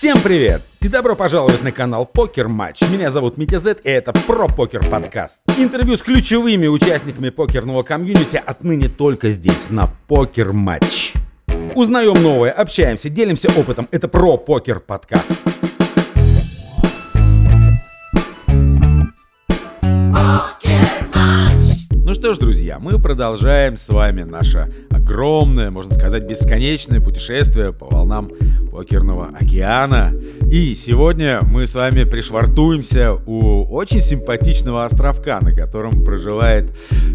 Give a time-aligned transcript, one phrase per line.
[0.00, 0.62] Всем привет!
[0.80, 2.80] И добро пожаловать на канал Покер Матч.
[2.90, 5.42] Меня зовут Митя Зет, и это про покер подкаст.
[5.58, 11.12] Интервью с ключевыми участниками покерного комьюнити отныне только здесь, на Покер Матч.
[11.74, 13.88] Узнаем новое, общаемся, делимся опытом.
[13.90, 15.32] Это про покер подкаст.
[22.20, 28.30] Что ж, друзья, мы продолжаем с вами наше огромное, можно сказать, бесконечное путешествие по волнам
[28.70, 30.12] покерного океана.
[30.50, 36.66] И сегодня мы с вами пришвартуемся у очень симпатичного островка, на котором проживает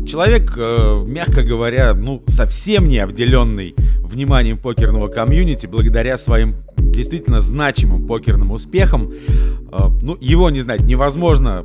[0.08, 8.08] человек, э, мягко говоря, ну, совсем не обделенный вниманием покерного комьюнити, благодаря своим действительно значимым
[8.08, 9.14] покерным успехам.
[9.72, 11.64] Э, ну, его не знать невозможно,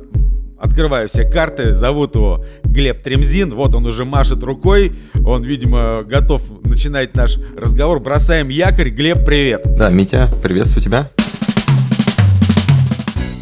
[0.61, 6.43] Открываю все карты, зовут его Глеб Тремзин, вот он уже машет рукой, он, видимо, готов
[6.63, 7.99] начинать наш разговор.
[7.99, 8.89] Бросаем якорь.
[8.89, 9.63] Глеб, привет.
[9.75, 11.09] Да, Митя, приветствую тебя.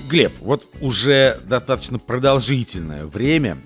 [0.10, 3.58] Глеб, вот уже достаточно продолжительное время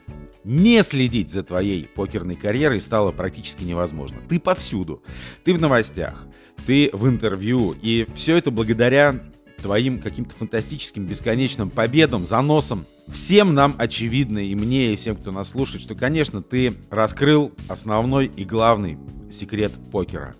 [0.43, 4.17] не следить за твоей покерной карьерой стало практически невозможно.
[4.27, 5.03] Ты повсюду.
[5.43, 6.25] Ты в новостях,
[6.65, 9.19] ты в интервью, и все это благодаря
[9.63, 12.85] твоим каким-то фантастическим бесконечным победам, заносам.
[13.07, 18.27] Всем нам очевидно, и мне, и всем, кто нас слушает, что, конечно, ты раскрыл основной
[18.27, 18.99] и главный
[19.31, 20.35] секрет покера.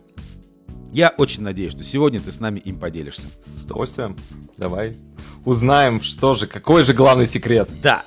[0.91, 3.27] Я очень надеюсь, что сегодня ты с нами им поделишься.
[3.43, 4.15] С удовольствием.
[4.57, 4.95] Давай
[5.43, 7.67] узнаем, что же, какой же главный секрет.
[7.81, 8.03] Да,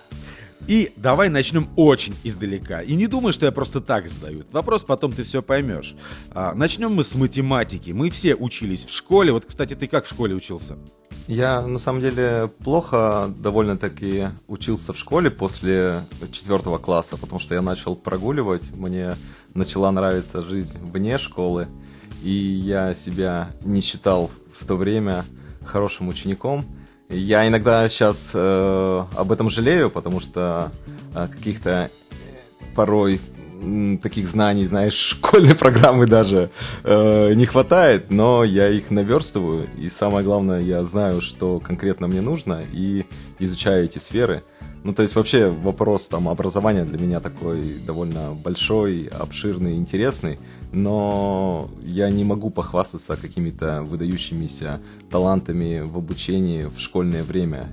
[0.66, 2.82] и давай начнем очень издалека.
[2.82, 4.44] И не думай, что я просто так задаю.
[4.50, 5.94] вопрос потом ты все поймешь.
[6.30, 7.92] А, начнем мы с математики.
[7.92, 9.32] Мы все учились в школе.
[9.32, 10.76] Вот, кстати, ты как в школе учился?
[11.28, 17.62] Я, на самом деле, плохо довольно-таки учился в школе после четвертого класса, потому что я
[17.62, 18.70] начал прогуливать.
[18.70, 19.16] Мне
[19.52, 21.66] начала нравиться жизнь вне школы.
[22.22, 25.24] И я себя не считал в то время
[25.64, 26.64] хорошим учеником.
[27.08, 30.70] Я иногда сейчас э, об этом жалею, потому что
[31.14, 31.90] э, каких-то
[32.76, 33.20] порой
[34.02, 36.50] таких знаний, знаешь, школьной программы даже
[36.84, 42.20] э, не хватает, но я их наверстываю, и самое главное, я знаю, что конкретно мне
[42.20, 43.04] нужно, и
[43.38, 44.42] изучаю эти сферы.
[44.84, 50.38] Ну, то есть вообще вопрос там образования для меня такой довольно большой, обширный, интересный
[50.72, 54.80] но я не могу похвастаться какими-то выдающимися
[55.10, 57.68] талантами в обучении в школьное время.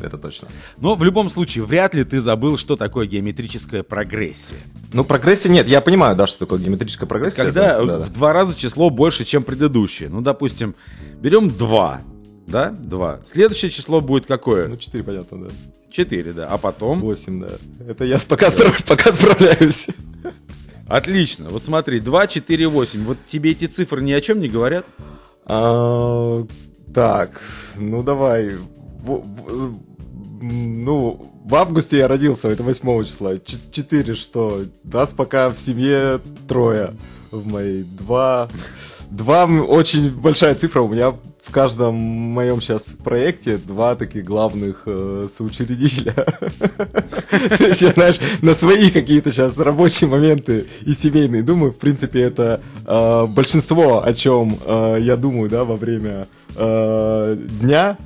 [0.00, 0.48] Это точно.
[0.80, 4.58] Но в любом случае, вряд ли ты забыл, что такое геометрическая прогрессия.
[4.92, 5.68] Ну, прогрессия нет.
[5.68, 7.44] Я понимаю, да, что такое геометрическая прогрессия.
[7.44, 8.06] Когда да, в да.
[8.08, 10.08] два раза число больше, чем предыдущее.
[10.08, 10.74] Ну, допустим,
[11.20, 12.02] берем 2,
[12.46, 12.70] да?
[12.70, 13.20] 2.
[13.24, 14.68] Следующее число будет какое?
[14.68, 15.50] Ну, 4, понятно, да.
[15.90, 16.48] 4, да.
[16.48, 17.00] А потом?
[17.00, 17.50] 8, да.
[17.88, 18.64] Это я пока, да.
[18.86, 19.88] пока справляюсь.
[20.86, 21.48] Отлично.
[21.50, 23.04] Вот смотри, 2, 4, 8.
[23.04, 24.84] Вот тебе эти цифры ни о чем не говорят?
[25.46, 26.44] А,
[26.92, 27.40] так,
[27.76, 28.52] ну давай.
[29.06, 33.38] Ну, в августе я родился, это 8 числа.
[33.38, 34.62] 4 что?
[34.84, 36.94] Нас пока в семье трое
[37.30, 37.82] в моей.
[37.82, 38.48] Два...
[39.10, 40.80] Два очень большая цифра.
[40.80, 41.14] У меня
[41.44, 46.12] в каждом моем сейчас проекте два таких главных э, соучредителя.
[46.14, 51.72] То есть знаешь, на свои какие-то сейчас рабочие моменты и семейные думаю.
[51.72, 56.26] В принципе, это э, большинство, о чем э, я думаю, да, во время
[56.56, 57.98] э, дня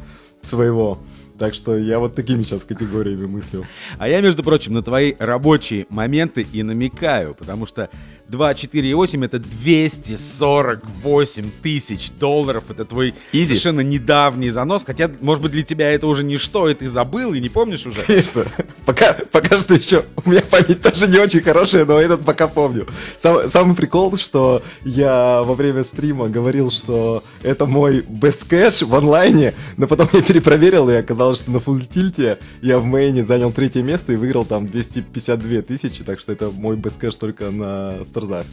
[0.48, 0.98] своего.
[1.38, 3.64] Так что я вот такими сейчас категориями мыслю.
[3.96, 7.90] А я, между прочим, на твои рабочие моменты и намекаю, потому что
[8.28, 12.64] 2, 4 и 8 это 248 тысяч долларов.
[12.68, 13.46] Это твой Easy.
[13.46, 14.82] совершенно недавний занос.
[14.84, 18.02] Хотя, может быть, для тебя это уже ничто, и ты забыл, и не помнишь уже.
[18.02, 18.44] Конечно.
[18.84, 22.86] Пока, пока что еще у меня память тоже не очень хорошая, но этот пока помню.
[23.16, 28.94] Сам, самый прикол, что я во время стрима говорил, что это мой best cash в
[28.94, 33.52] онлайне, но потом я перепроверил, и оказалось, что на фулл тильте я в мейне занял
[33.52, 38.04] третье место и выиграл там 252 тысячи, так что это мой best cash только на
[38.18, 38.46] Старзах.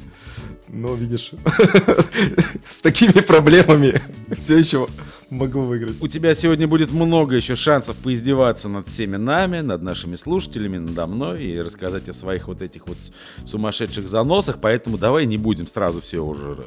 [0.68, 1.32] Но, видишь,
[2.70, 3.94] с такими проблемами
[4.42, 4.88] все еще
[5.30, 5.96] могу выиграть.
[6.02, 11.08] У тебя сегодня будет много еще шансов поиздеваться над всеми нами, над нашими слушателями, надо
[11.08, 12.98] мной и рассказать о своих вот этих вот
[13.46, 16.58] сумасшедших заносах, поэтому давай не будем сразу все уже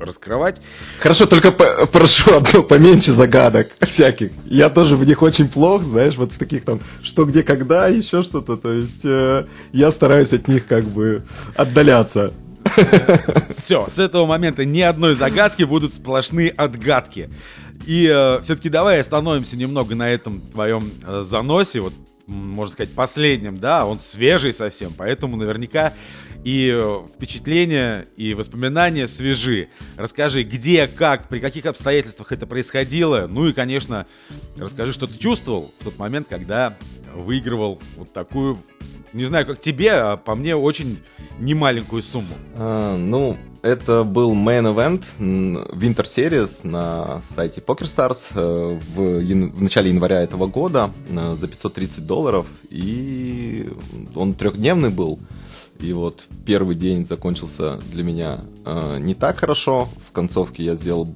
[0.00, 0.60] раскрывать.
[0.98, 4.30] Хорошо, только прошу одно поменьше загадок всяких.
[4.46, 8.22] Я тоже в них очень плох, знаешь, вот в таких там что, где, когда, еще
[8.22, 11.22] что-то, то есть э, я стараюсь от них как бы
[11.54, 12.32] отдаляться.
[13.48, 17.30] Все, с этого момента ни одной загадки будут сплошные отгадки.
[17.86, 21.92] И э, все-таки давай остановимся немного на этом твоем э, заносе, вот,
[22.26, 25.94] можно сказать, последнем, да, он свежий совсем, поэтому наверняка
[26.44, 29.68] и э, впечатления, и воспоминания свежи.
[29.96, 33.26] Расскажи, где, как, при каких обстоятельствах это происходило.
[33.28, 34.06] Ну и, конечно,
[34.56, 36.74] расскажи, что ты чувствовал в тот момент, когда
[37.14, 38.58] выигрывал вот такую,
[39.12, 41.00] не знаю, как тебе, а по мне очень
[41.38, 42.34] немаленькую сумму.
[42.54, 49.90] А, ну, это был main event Winter Series на сайте PokerStars э, в, в начале
[49.90, 52.46] января этого года э, за 530 долларов.
[52.70, 53.70] И
[54.14, 55.18] он трехдневный был.
[55.80, 59.88] И вот первый день закончился для меня э, не так хорошо.
[60.04, 61.08] В концовке я сделал,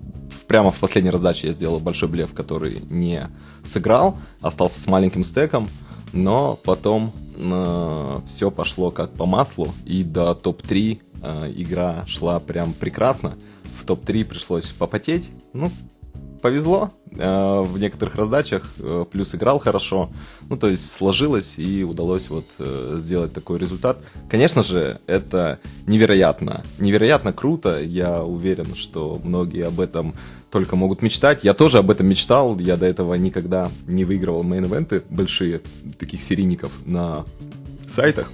[0.47, 3.29] прямо в последней раздаче я сделал большой блеф, который не
[3.65, 4.19] сыграл.
[4.41, 5.69] Остался с маленьким стеком.
[6.13, 9.73] Но потом э, все пошло как по маслу.
[9.85, 13.35] И до топ-3 э, игра шла прям прекрасно.
[13.81, 15.31] В топ-3 пришлось попотеть.
[15.53, 15.73] Ну,
[16.43, 20.11] повезло э, в некоторых раздачах, э, плюс играл хорошо.
[20.51, 23.99] Ну, то есть сложилось и удалось вот э, сделать такой результат.
[24.29, 27.81] Конечно же, это невероятно, невероятно круто.
[27.81, 30.15] Я уверен, что многие об этом
[30.51, 31.45] только могут мечтать.
[31.45, 32.59] Я тоже об этом мечтал.
[32.59, 35.63] Я до этого никогда не выигрывал мейн-эвенты большие,
[35.99, 37.25] таких серийников на
[37.89, 38.31] сайтах.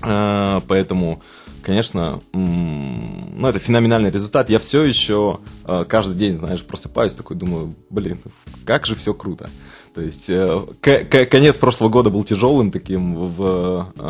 [0.00, 1.22] Поэтому
[1.64, 4.50] конечно, ну, это феноменальный результат.
[4.50, 8.20] Я все еще э, каждый день, знаешь, просыпаюсь, такой думаю, блин,
[8.64, 9.50] как же все круто.
[9.94, 14.02] То есть э, конец прошлого года был тяжелым таким в, э,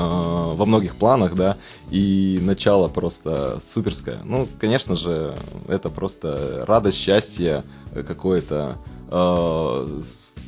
[0.55, 1.57] во многих планах, да,
[1.91, 4.19] и начало просто суперское.
[4.25, 5.37] Ну, конечно же,
[5.69, 7.65] это просто радость, счастье
[8.07, 8.79] какое-то,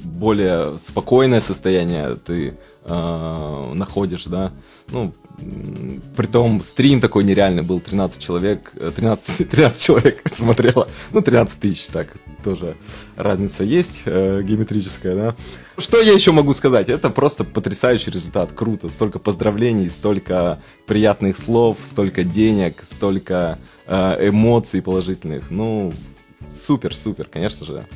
[0.02, 4.52] более спокойное состояние ты э, находишь, да.
[4.88, 5.12] Ну,
[6.16, 12.16] Притом стрим такой нереальный был, 13 человек, 13, 13 человек смотрело, ну 13 тысяч, так,
[12.42, 12.74] тоже
[13.16, 15.36] разница есть э, геометрическая, да.
[15.76, 16.88] Что я еще могу сказать?
[16.88, 24.80] Это просто потрясающий результат, круто, столько поздравлений, столько приятных слов, столько денег, столько э, эмоций
[24.80, 25.92] положительных, ну,
[26.50, 27.86] супер, супер, конечно же,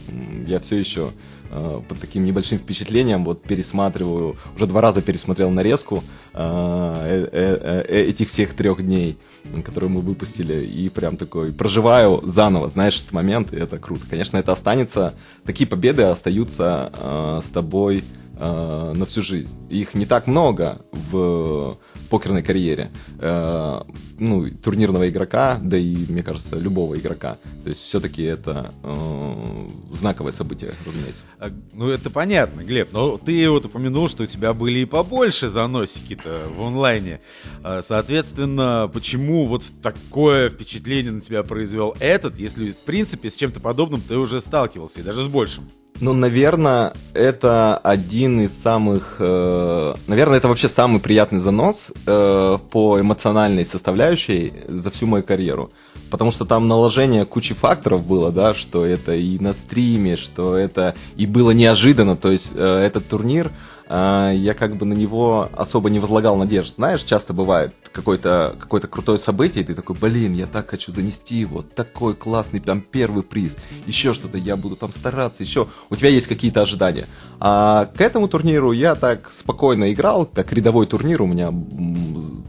[0.47, 1.11] я все еще
[1.53, 8.29] Э, под таким небольшим впечатлением, вот пересматриваю, уже два раза пересмотрел нарезку э, э, этих
[8.29, 9.19] всех трех дней,
[9.65, 14.05] которые мы выпустили, и прям такой проживаю заново, знаешь, этот момент, и это круто.
[14.09, 15.15] Конечно, это останется,
[15.45, 18.05] такие победы остаются с тобой
[18.39, 19.55] на всю жизнь.
[19.69, 21.77] Их не так много в
[22.11, 22.91] покерной карьере,
[23.21, 23.81] э,
[24.19, 27.39] ну, турнирного игрока, да и, мне кажется, любого игрока.
[27.63, 31.23] То есть все-таки это э, знаковое событие, разумеется.
[31.39, 35.49] А, ну, это понятно, Глеб, но ты вот упомянул, что у тебя были и побольше
[35.49, 37.21] заносики-то в онлайне.
[37.63, 43.61] А, соответственно, почему вот такое впечатление на тебя произвел этот, если, в принципе, с чем-то
[43.61, 45.69] подобным ты уже сталкивался, и даже с большим?
[46.01, 49.17] Ну, наверное, это один из самых...
[49.19, 55.71] Э, наверное, это вообще самый приятный занос э, по эмоциональной составляющей за всю мою карьеру.
[56.11, 60.95] Потому что там наложение кучи факторов было, да, что это и на стриме, что это
[61.17, 62.17] и было неожиданно.
[62.17, 63.51] То есть э, этот турнир
[63.93, 66.77] а, я как бы на него особо не возлагал надежд.
[66.77, 71.37] Знаешь, часто бывает какое-то какое крутое событие, и ты такой, блин, я так хочу занести
[71.37, 73.57] его, такой классный там первый приз,
[73.87, 75.69] еще что-то, я буду там стараться, еще.
[75.91, 77.07] У тебя есть какие-то ожидания.
[77.41, 81.53] А к этому турниру я так спокойно играл, как рядовой турнир, у меня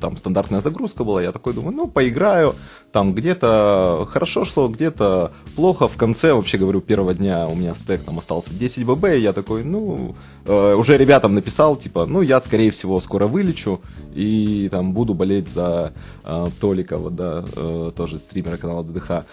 [0.02, 2.56] там стандартная загрузка была, я такой думаю, ну, поиграю,
[2.92, 5.88] там где-то хорошо шло, где-то плохо.
[5.88, 9.34] В конце, вообще говорю, первого дня у меня стек там остался 10 ББ, и я
[9.34, 13.80] такой, ну, э, уже ребятам написал, типа, ну, я, скорее всего, скоро вылечу,
[14.14, 16.50] и там буду болеть за э,
[16.92, 19.26] вот, да, э, тоже стримера канала ДДХ,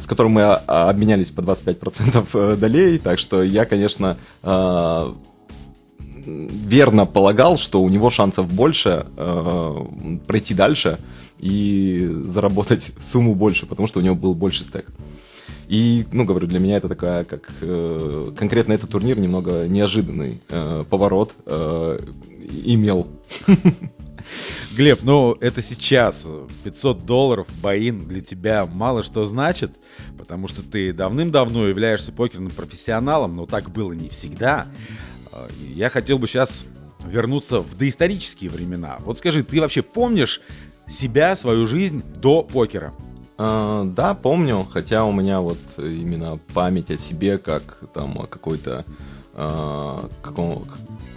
[0.00, 5.12] с которым мы а, обменялись по 25% э, долей, так что я, конечно, э,
[6.26, 9.74] верно полагал, что у него шансов больше э,
[10.26, 10.98] пройти дальше
[11.38, 14.86] и заработать сумму больше, потому что у него был больше стек.
[15.68, 20.84] И, ну, говорю, для меня это такая, как э, конкретно этот турнир немного неожиданный э,
[20.88, 21.98] поворот э,
[22.64, 23.06] имел.
[24.76, 26.26] Глеб, ну это сейчас
[26.64, 29.76] 500 долларов боин для тебя мало что значит,
[30.18, 34.66] потому что ты давным-давно являешься покерным профессионалом, но так было не всегда.
[35.32, 36.66] А, я хотел бы сейчас
[37.06, 38.98] вернуться в доисторические времена.
[39.00, 40.40] Вот скажи, ты вообще помнишь
[40.86, 42.94] себя, свою жизнь до покера?
[43.36, 48.84] А, да, помню, хотя у меня вот именно память о себе как там о какой-то
[49.34, 50.64] а, каком,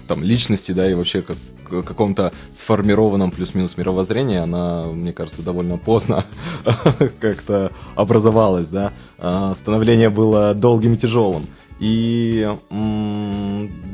[0.07, 1.37] там личности, да, и вообще как
[1.67, 6.25] каком-то сформированном плюс-минус мировоззрении, она, мне кажется, довольно поздно
[7.19, 8.93] как-то образовалась, да.
[9.17, 11.47] А, становление было долгим и тяжелым.
[11.79, 12.50] И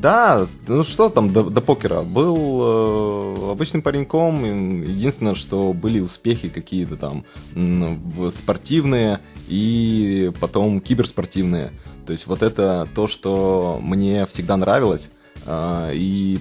[0.01, 2.01] Да, ну что там до, до покера?
[2.01, 4.83] Был э, обычным пареньком.
[4.83, 11.71] Единственное, что были успехи какие-то там в спортивные и потом киберспортивные.
[12.05, 15.09] То есть вот это то, что мне всегда нравилось.
[15.45, 16.39] Э, и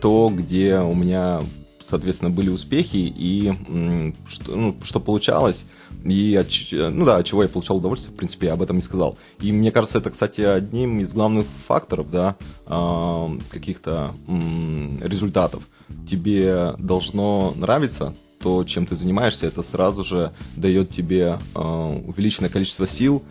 [0.00, 1.40] то, где у меня,
[1.80, 3.52] соответственно, были успехи и
[4.28, 5.66] что, ну, что получалось.
[6.04, 8.82] И от, ну да, от чего я получал удовольствие, в принципе, я об этом не
[8.82, 9.18] сказал.
[9.40, 12.36] И мне кажется, это, кстати, одним из главных факторов, да,
[13.50, 14.14] каких-то
[15.00, 15.66] результатов.
[16.06, 23.24] Тебе должно нравиться то, чем ты занимаешься, это сразу же дает тебе увеличенное количество сил,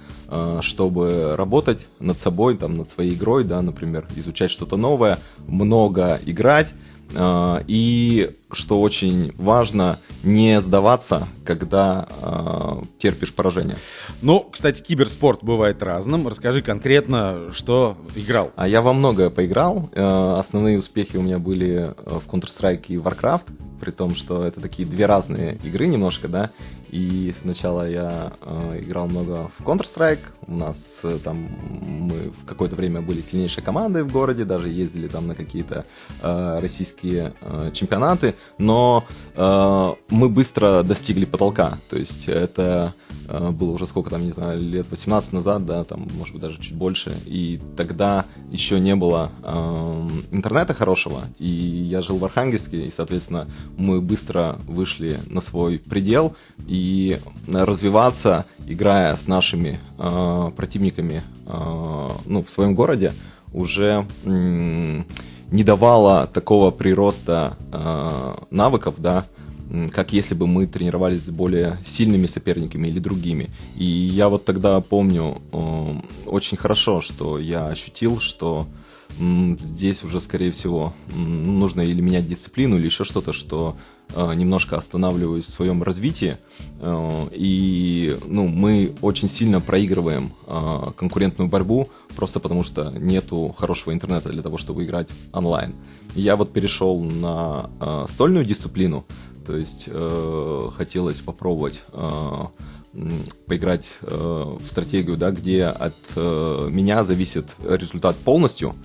[0.61, 6.73] чтобы работать над собой, там, над своей игрой, да, например, изучать что-то новое, много играть,
[7.15, 13.77] а, и, что очень важно, не сдаваться, когда э, терпишь поражение.
[14.21, 16.27] Ну, кстати, киберспорт бывает разным.
[16.27, 18.51] Расскажи конкретно, что играл.
[18.55, 19.89] А я во многое поиграл.
[19.93, 23.47] Э, основные успехи у меня были в Counter-Strike и Warcraft,
[23.79, 26.51] при том, что это такие две разные игры немножко, да.
[26.89, 30.19] И сначала я э, играл много в Counter-Strike.
[30.47, 31.49] У нас э, там
[31.83, 35.85] мы в какое-то время были сильнейшей командой в городе, даже ездили там на какие-то
[36.21, 38.35] э, российские э, чемпионаты.
[38.57, 39.05] Но
[39.35, 41.77] э, мы быстро достигли потолка.
[41.89, 42.93] То есть это
[43.27, 46.57] э, было уже сколько там, не знаю, лет 18 назад, да, там, может быть, даже
[46.57, 47.17] чуть больше.
[47.25, 51.23] И тогда еще не было э, интернета хорошего.
[51.37, 56.35] И я жил в Архангельске, и, соответственно, мы быстро вышли на свой предел.
[56.67, 57.19] И и
[57.51, 63.13] развиваться, играя с нашими э, противниками э, ну, в своем городе,
[63.53, 65.03] уже э,
[65.51, 69.25] не давало такого прироста э, навыков, да,
[69.91, 73.49] как если бы мы тренировались с более сильными соперниками или другими.
[73.75, 75.85] И я вот тогда помню э,
[76.25, 78.67] очень хорошо, что я ощутил, что
[79.19, 83.75] здесь уже, скорее всего, нужно или менять дисциплину, или еще что-то, что
[84.13, 86.37] э, немножко останавливаюсь в своем развитии.
[86.79, 93.93] Э, и ну, мы очень сильно проигрываем э, конкурентную борьбу, просто потому что нету хорошего
[93.93, 95.73] интернета для того, чтобы играть онлайн.
[96.15, 97.69] Я вот перешел на
[98.09, 99.05] сольную дисциплину,
[99.45, 99.87] то есть
[100.75, 101.83] хотелось попробовать
[103.45, 108.75] поиграть в стратегию, да, где от меня зависит результат полностью,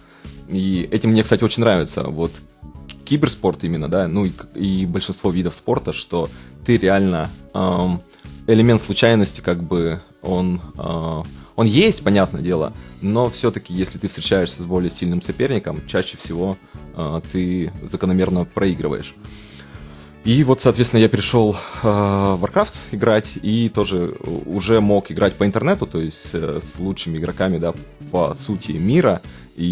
[0.53, 2.05] и этим мне, кстати, очень нравится.
[2.05, 2.33] Вот
[3.05, 6.31] киберспорт именно, да, ну и, и большинство видов спорта, что
[6.65, 8.01] ты реально эм,
[8.47, 11.23] элемент случайности, как бы он, э,
[11.57, 16.57] он есть, понятное дело, но все-таки, если ты встречаешься с более сильным соперником, чаще всего
[16.97, 19.15] э, ты закономерно проигрываешь.
[20.25, 24.15] И вот, соответственно, я перешел э, в Warcraft играть и тоже
[24.47, 27.75] уже мог играть по интернету, то есть э, с лучшими игроками, да,
[28.13, 29.21] по сути мира.
[29.57, 29.65] И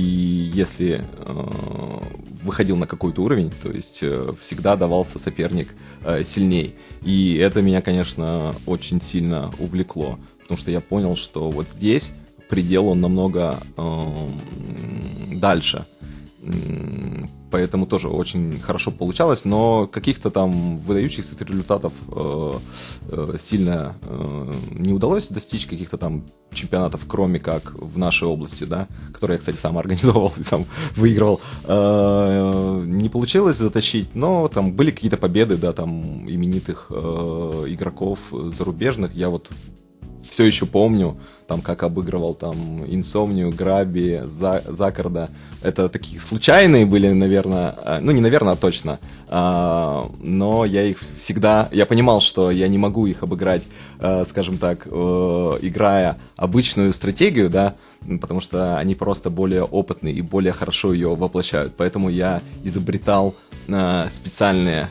[0.54, 2.00] если э,
[2.42, 6.75] выходил на какой-то уровень, то есть э, всегда давался соперник э, сильней.
[7.02, 12.12] И это меня, конечно, очень сильно увлекло, потому что я понял, что вот здесь
[12.49, 14.06] предел он намного э,
[15.34, 15.87] дальше
[17.50, 22.52] поэтому тоже очень хорошо получалось, но каких-то там выдающихся результатов э,
[23.09, 28.87] э, сильно э, не удалось достичь, каких-то там чемпионатов, кроме как в нашей области, да,
[29.12, 30.66] которые я, кстати, сам организовал и сам
[30.97, 39.28] выигрывал, не получилось затащить, но там были какие-то победы, да, там именитых игроков зарубежных, я
[39.28, 39.50] вот
[40.23, 41.16] все еще помню,
[41.47, 45.30] там, как обыгрывал там Инсомнию, Граби, Закарда.
[45.62, 48.99] Это такие случайные были, наверное, а, ну не наверное, а точно.
[49.29, 53.62] А, но я их всегда, я понимал, что я не могу их обыграть,
[53.99, 57.75] а, скажем так, э, играя обычную стратегию, да,
[58.21, 61.75] потому что они просто более опытные и более хорошо ее воплощают.
[61.76, 63.35] Поэтому я изобретал
[64.09, 64.88] специальные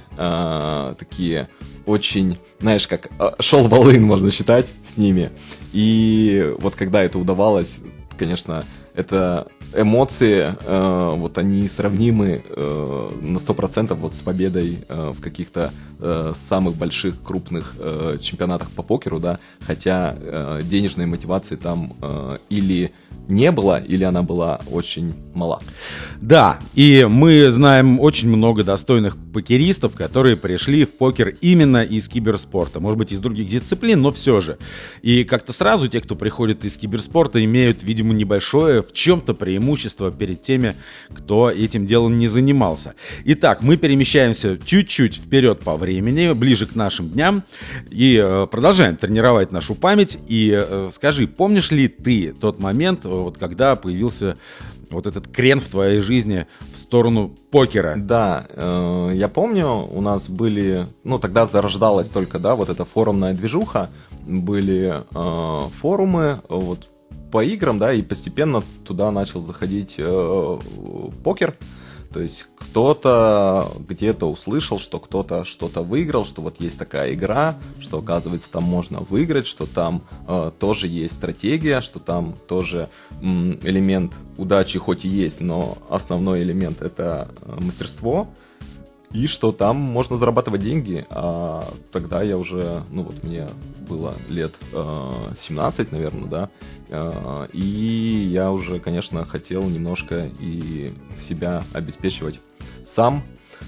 [0.98, 1.50] такие
[1.86, 5.32] очень знаешь, как э, шел волын, можно считать, с ними.
[5.72, 7.80] И вот когда это удавалось,
[8.18, 15.22] конечно, это эмоции, э, вот они сравнимы э, на 100% вот с победой э, в
[15.22, 21.94] каких-то э, самых больших, крупных э, чемпионатах по покеру, да, хотя э, денежной мотивации там
[22.02, 22.92] э, или
[23.30, 25.62] не было, или она была очень мала.
[26.20, 32.80] Да, и мы знаем очень много достойных покеристов, которые пришли в покер именно из киберспорта.
[32.80, 34.58] Может быть, из других дисциплин, но все же.
[35.01, 40.42] И как-то сразу те, кто приходит из киберспорта, имеют, видимо, небольшое в чем-то преимущество перед
[40.42, 40.75] теми,
[41.13, 42.96] кто этим делом не занимался.
[43.25, 47.44] Итак, мы перемещаемся чуть-чуть вперед по времени, ближе к нашим дням,
[47.92, 50.18] и э, продолжаем тренировать нашу память.
[50.28, 54.36] И э, скажи, помнишь ли ты тот момент, вот когда появился
[54.89, 57.96] вот этот крен в твоей жизни в сторону покера.
[57.98, 63.34] Да, э, я помню, у нас были, ну тогда зарождалась только, да, вот эта форумная
[63.34, 63.89] движуха,
[64.25, 66.88] были э, форумы, вот
[67.32, 70.60] по играм, да, и постепенно туда начал заходить э,
[71.24, 71.56] покер.
[72.12, 78.00] То есть кто-то где-то услышал, что кто-то что-то выиграл, что вот есть такая игра, что
[78.00, 82.89] оказывается там можно выиграть, что там э, тоже есть стратегия, что там тоже
[83.22, 88.28] элемент удачи хоть и есть, но основной элемент это э, мастерство
[89.12, 91.06] и что там можно зарабатывать деньги.
[91.10, 93.48] А тогда я уже, ну вот мне
[93.88, 96.50] было лет э, 17, наверное, да,
[96.89, 102.39] э, и я уже, конечно, хотел немножко и себя обеспечивать
[102.84, 103.24] сам,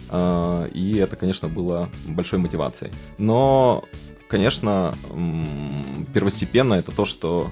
[0.10, 2.91] э, и это, конечно, было большой мотивацией.
[3.17, 3.83] Но
[4.31, 4.95] конечно,
[6.13, 7.51] первостепенно это то, что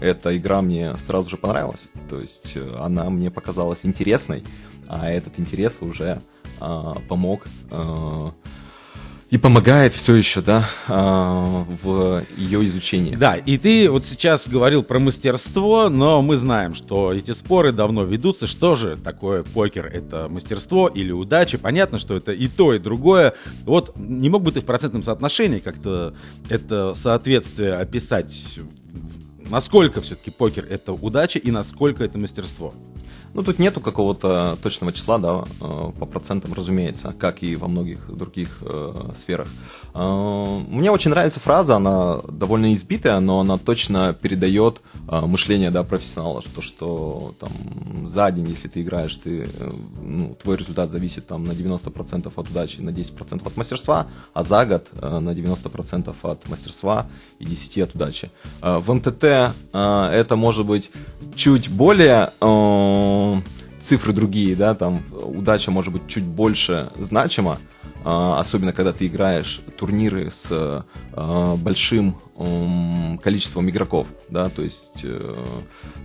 [0.00, 1.88] эта игра мне сразу же понравилась.
[2.08, 4.42] То есть э, она мне показалась интересной,
[4.88, 6.20] а этот интерес уже
[6.58, 8.32] помог а,
[9.30, 13.16] и помогает все еще, да, а, в ее изучении.
[13.16, 18.04] Да, и ты вот сейчас говорил про мастерство, но мы знаем, что эти споры давно
[18.04, 18.46] ведутся.
[18.46, 19.86] Что же такое покер?
[19.86, 21.58] Это мастерство или удача?
[21.58, 23.34] Понятно, что это и то, и другое.
[23.64, 26.14] Вот не мог бы ты в процентном соотношении как-то
[26.48, 28.58] это соответствие описать?
[29.50, 32.72] Насколько все-таки покер это удача и насколько это мастерство?
[33.36, 38.10] Ну, тут нету какого-то точного числа, да, э, по процентам, разумеется, как и во многих
[38.10, 39.48] других э, сферах.
[39.92, 45.82] Э, мне очень нравится фраза, она довольно избитая, но она точно передает э, мышление, да,
[45.82, 51.26] профессионала, то, что там за день, если ты играешь, ты, э, ну, твой результат зависит
[51.26, 56.14] там на 90% от удачи, на 10% от мастерства, а за год э, на 90%
[56.22, 57.06] от мастерства
[57.38, 58.30] и 10% от удачи.
[58.62, 59.24] В МТТ
[59.72, 60.90] это может быть
[61.34, 62.30] чуть более
[63.80, 67.58] цифры другие, да, там удача может быть чуть больше значима,
[68.08, 72.16] особенно когда ты играешь турниры с а, большим
[73.22, 75.44] количеством игроков, да, то есть, э,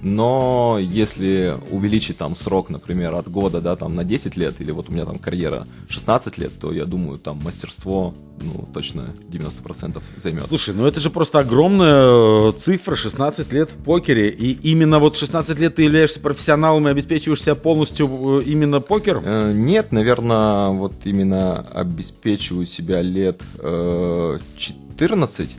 [0.01, 4.87] но если увеличить там срок, например, от года, да, там на 10 лет, или вот
[4.89, 10.45] у меня там карьера 16 лет, то я думаю, там мастерство, ну, точно 90% займет.
[10.45, 15.17] Слушай, ну это же просто огромная э, цифра, 16 лет в покере, и именно вот
[15.17, 19.21] 16 лет ты являешься профессионалом и обеспечиваешь себя полностью э, именно покер?
[19.53, 25.57] Нет, наверное, вот именно обеспечиваю себя лет 14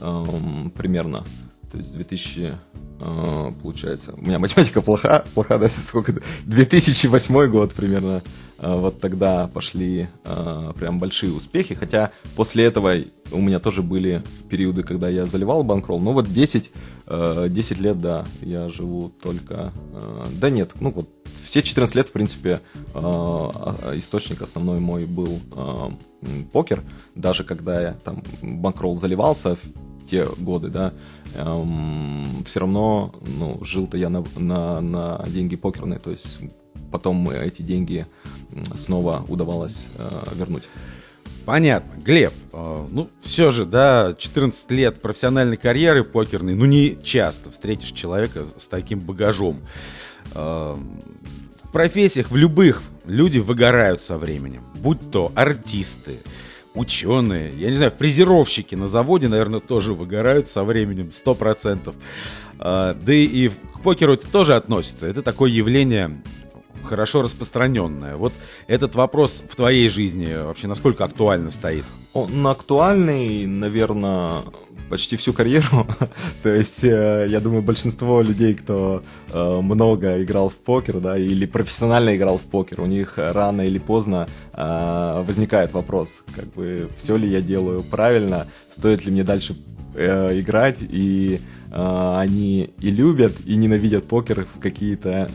[0.00, 1.24] эм, примерно.
[1.70, 2.54] То есть 2000,
[3.00, 6.14] э, получается, у меня математика плоха, плоха, да, сколько,
[6.46, 8.22] 2008 год примерно.
[8.58, 12.94] Э, вот тогда пошли э, прям большие успехи, хотя после этого
[13.32, 16.70] у меня тоже были периоды, когда я заливал банкролл, но вот 10,
[17.48, 19.72] 10 лет, да, я живу только,
[20.40, 22.60] да нет, ну вот все 14 лет, в принципе,
[22.94, 25.40] источник основной мой был
[26.52, 26.84] покер,
[27.16, 29.56] даже когда я там банкролл заливался,
[30.08, 30.92] те годы, да,
[31.34, 36.38] эм, все равно, ну, жил-то я на, на, на деньги покерные, то есть
[36.96, 38.06] потом эти деньги
[38.74, 40.62] снова удавалось э, вернуть.
[41.44, 42.00] Понятно.
[42.00, 47.92] Глеб, э, ну, все же, да, 14 лет профессиональной карьеры покерной, ну, не часто встретишь
[47.92, 49.58] человека с таким багажом.
[50.34, 50.78] Э,
[51.64, 54.62] в профессиях, в любых, люди выгорают со временем.
[54.76, 56.18] Будь то артисты,
[56.72, 61.94] ученые, я не знаю, фрезеровщики на заводе, наверное, тоже выгорают со временем, 100%.
[62.58, 65.06] А, да и к покеру это тоже относится.
[65.06, 66.22] Это такое явление
[66.86, 68.16] хорошо распространенное.
[68.16, 68.32] Вот
[68.66, 71.84] этот вопрос в твоей жизни вообще насколько актуально стоит?
[72.14, 74.42] Он актуальный, наверное,
[74.88, 75.86] почти всю карьеру.
[76.42, 81.46] То есть, э, я думаю, большинство людей, кто э, много играл в покер, да, или
[81.46, 87.16] профессионально играл в покер, у них рано или поздно э, возникает вопрос, как бы, все
[87.16, 89.56] ли я делаю правильно, стоит ли мне дальше
[89.96, 95.30] играть, и они и любят, и ненавидят покер в какие-то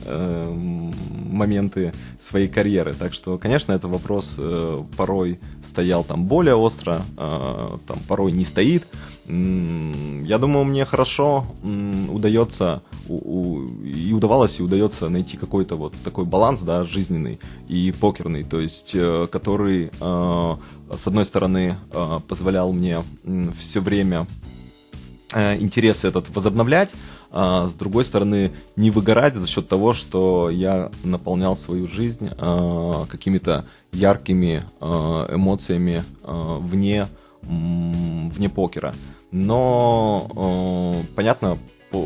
[1.29, 2.95] моменты своей карьеры.
[2.97, 4.39] Так что, конечно, этот вопрос
[4.95, 8.85] порой стоял там более остро, там порой не стоит.
[9.27, 11.45] Я думаю, мне хорошо
[12.09, 18.59] удается и удавалось, и удается найти какой-то вот такой баланс, да, жизненный и покерный, то
[18.59, 20.55] есть, э, который, э,
[20.95, 23.03] с одной стороны, э, позволял мне
[23.55, 24.27] все время
[25.33, 26.93] интерес этот возобновлять,
[27.31, 33.05] а с другой стороны не выгорать за счет того, что я наполнял свою жизнь а,
[33.05, 37.07] какими-то яркими а, эмоциями а, вне,
[37.41, 38.93] вне покера.
[39.31, 41.57] Но а, понятно,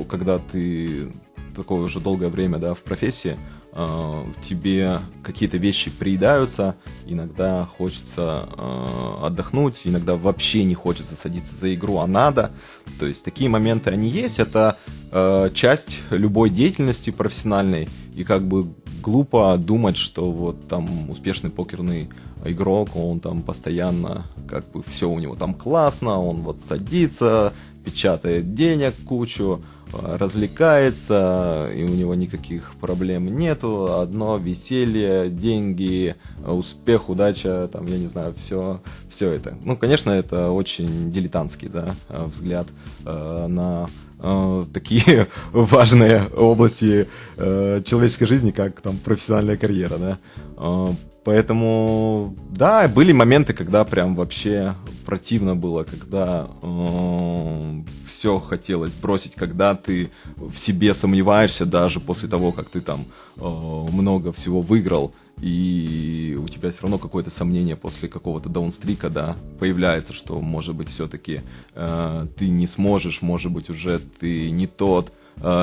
[0.07, 1.11] когда ты
[1.55, 3.37] такое уже долгое время да, в профессии,
[3.75, 11.73] э, тебе какие-то вещи приедаются, иногда хочется э, отдохнуть, иногда вообще не хочется садиться за
[11.75, 12.51] игру, а надо.
[12.99, 14.77] То есть такие моменты они есть, это
[15.11, 22.09] э, часть любой деятельности профессиональной, и как бы глупо думать, что вот там успешный покерный
[22.43, 28.55] игрок, он там постоянно, как бы все у него там классно, он вот садится, печатает
[28.55, 29.61] денег кучу,
[29.93, 33.99] развлекается, и у него никаких проблем нету.
[33.99, 39.57] Одно веселье, деньги, успех, удача, там, я не знаю, все, все это.
[39.63, 42.67] Ну, конечно, это очень дилетантский, да, взгляд
[43.05, 50.17] э, на э, такие важные области э, человеческой жизни, как там профессиональная карьера, да.
[50.57, 50.93] Э,
[51.23, 59.75] поэтому, да, были моменты, когда прям вообще противно было, когда э, все хотелось бросить, когда
[59.75, 63.05] ты в себе сомневаешься даже после того, как ты там
[63.37, 69.35] э, много всего выиграл, и у тебя все равно какое-то сомнение после какого-то даунстрика, да,
[69.59, 71.41] появляется, что, может быть, все-таки
[71.73, 75.13] э, ты не сможешь, может быть, уже ты не тот,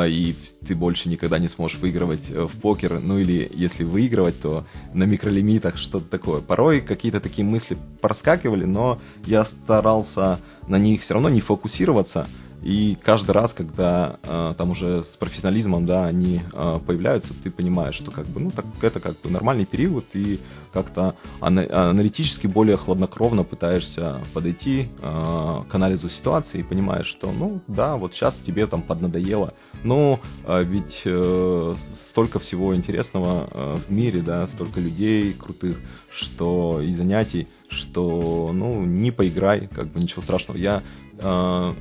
[0.07, 0.35] и
[0.67, 5.05] ты больше никогда не сможешь выигрывать э, в покер, ну или если выигрывать, то на
[5.05, 6.41] микролимитах что-то такое.
[6.41, 12.29] Порой какие-то такие мысли проскакивали, но я старался на них все равно не фокусироваться,
[12.63, 17.97] и каждый раз, когда э, там уже с профессионализмом, да, они э, появляются, ты понимаешь,
[17.97, 20.39] что как бы, ну, так, это как бы нормальный период, и
[20.73, 27.61] как-то ана- аналитически более хладнокровно пытаешься подойти э, к анализу ситуации и понимаешь, что, ну,
[27.67, 33.91] да, вот сейчас тебе там поднадоело, но э, ведь э, столько всего интересного э, в
[33.91, 35.79] мире, да, столько людей крутых,
[36.11, 40.59] что и занятий, что, ну, не поиграй, как бы ничего страшного.
[40.59, 40.83] Я
[41.19, 41.75] э,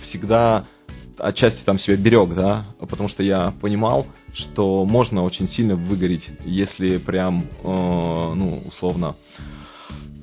[0.00, 0.64] всегда
[1.18, 6.98] отчасти там себя берег, да, потому что я понимал, что можно очень сильно выгореть, если
[6.98, 9.14] прям, э, ну, условно,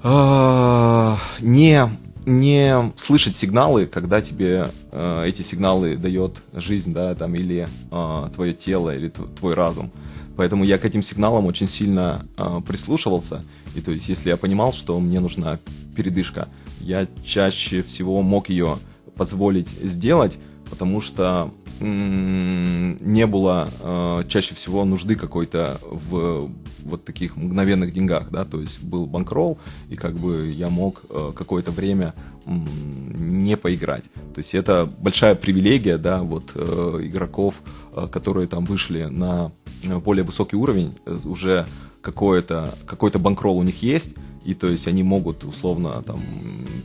[0.03, 1.89] э, не,
[2.25, 8.53] не слышать сигналы, когда тебе э, эти сигналы дает жизнь, да, там, или э, твое
[8.53, 9.91] тело, или твой разум.
[10.35, 13.43] Поэтому я к этим сигналам очень сильно э, прислушивался,
[13.75, 15.59] и то есть, если я понимал, что мне нужна
[15.95, 16.47] передышка,
[16.81, 18.77] я чаще всего мог ее
[19.17, 20.37] позволить сделать,
[20.69, 26.49] потому что не было э, чаще всего нужды какой-то в
[26.83, 31.33] вот таких мгновенных деньгах, да, то есть был банкролл, и как бы я мог э,
[31.35, 32.13] какое-то время
[32.45, 34.03] не поиграть.
[34.33, 37.61] То есть это большая привилегия, да, вот э, игроков,
[37.93, 39.51] э, которые там вышли на
[39.83, 41.67] более высокий уровень, э, уже
[42.01, 44.15] какой-то какой-то банкролл у них есть,
[44.47, 46.21] и то есть они могут условно там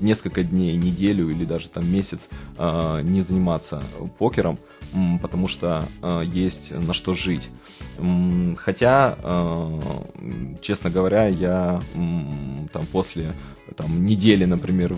[0.01, 3.85] несколько дней, неделю или даже там месяц э, не заниматься
[4.19, 4.59] покером,
[5.23, 7.51] потому что э, есть на что жить.
[8.57, 9.81] Хотя, э,
[10.61, 11.81] честно говоря, я
[12.73, 13.33] там после
[13.77, 14.97] там, недели, например,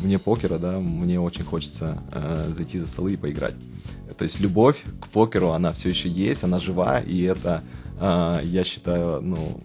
[0.00, 3.54] вне покера, да, мне очень хочется э, зайти за столы и поиграть.
[4.16, 7.62] То есть любовь к покеру, она все еще есть, она жива, и это,
[8.00, 9.60] э, я считаю, ну,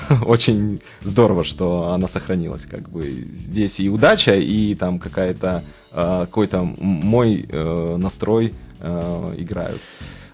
[0.26, 2.66] очень здорово, что она сохранилась.
[2.66, 3.02] Как бы
[3.32, 9.80] здесь и удача, и там какая-то э, какой-то мой э, настрой э, играют.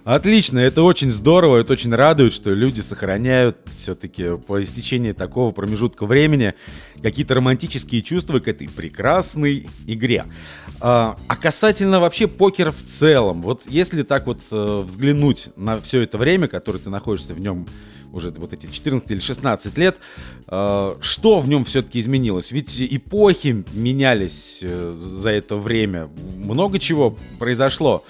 [0.08, 6.06] Отлично, это очень здорово, это очень радует, что люди сохраняют все-таки по истечении такого промежутка
[6.06, 6.54] времени
[7.02, 10.24] какие-то романтические чувства к этой прекрасной игре.
[10.80, 16.00] А, а касательно вообще покера в целом, вот если так вот э, взглянуть на все
[16.00, 17.68] это время, которое ты находишься в нем
[18.10, 19.98] уже вот эти 14 или 16 лет,
[20.50, 22.50] э, что в нем все-таки изменилось?
[22.50, 28.06] Ведь эпохи менялись э, за это время, много чего произошло.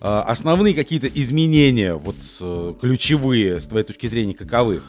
[0.00, 4.82] Э, основные какие-то изменения, вот э, ключевые, с твоей точки зрения, каковы?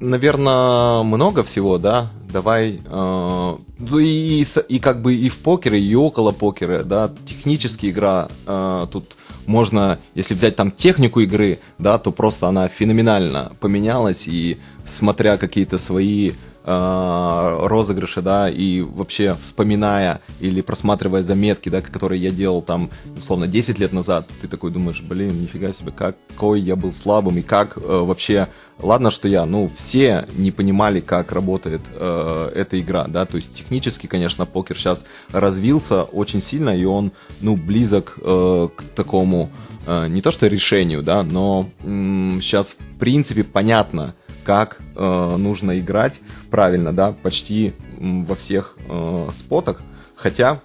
[0.00, 2.10] Наверное, много всего, да.
[2.32, 3.56] Давай, э,
[4.00, 9.16] и, и, как бы и в покере, и около покера, да, технически игра э, тут
[9.46, 15.76] можно, если взять там технику игры, да, то просто она феноменально поменялась, и смотря какие-то
[15.76, 16.32] свои
[16.64, 23.78] розыгрыши, да, и вообще вспоминая или просматривая заметки, да, которые я делал там, условно, 10
[23.78, 27.80] лет назад, ты такой думаешь, блин, нифига себе, какой я был слабым, и как э,
[27.80, 33.36] вообще, ладно, что я, ну, все не понимали, как работает э, эта игра, да, то
[33.36, 39.50] есть технически, конечно, покер сейчас развился очень сильно, и он, ну, близок э, к такому,
[39.86, 45.78] э, не то что решению, да, но м- сейчас, в принципе, понятно, как э, нужно
[45.78, 49.82] играть правильно, да, почти во всех э, спотах.
[50.16, 50.60] Хотя,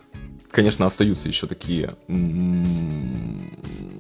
[0.52, 1.92] конечно, остаются еще такие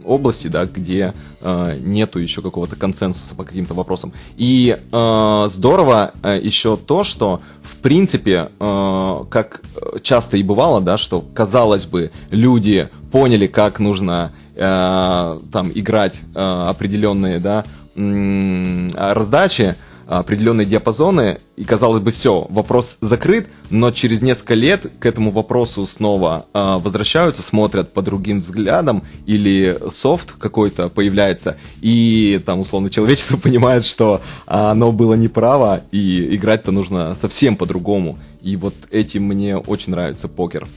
[0.05, 4.13] области, да, где э, нету еще какого-то консенсуса по каким-то вопросам.
[4.37, 9.61] И э, здорово э, еще то, что в принципе, э, как
[10.01, 16.65] часто и бывало, да, что казалось бы люди поняли, как нужно э, там играть э,
[16.69, 19.75] определенные, да, раздачи,
[20.07, 25.87] определенные диапазоны, и казалось бы, все, вопрос закрыт, но через несколько лет к этому вопросу
[25.87, 33.37] снова э, возвращаются, смотрят по другим взглядам, или софт какой-то появляется, и там, условно, человечество
[33.41, 38.19] понимает, что оно было неправо, и играть-то нужно совсем по-другому.
[38.41, 40.67] И вот этим мне очень нравится покер.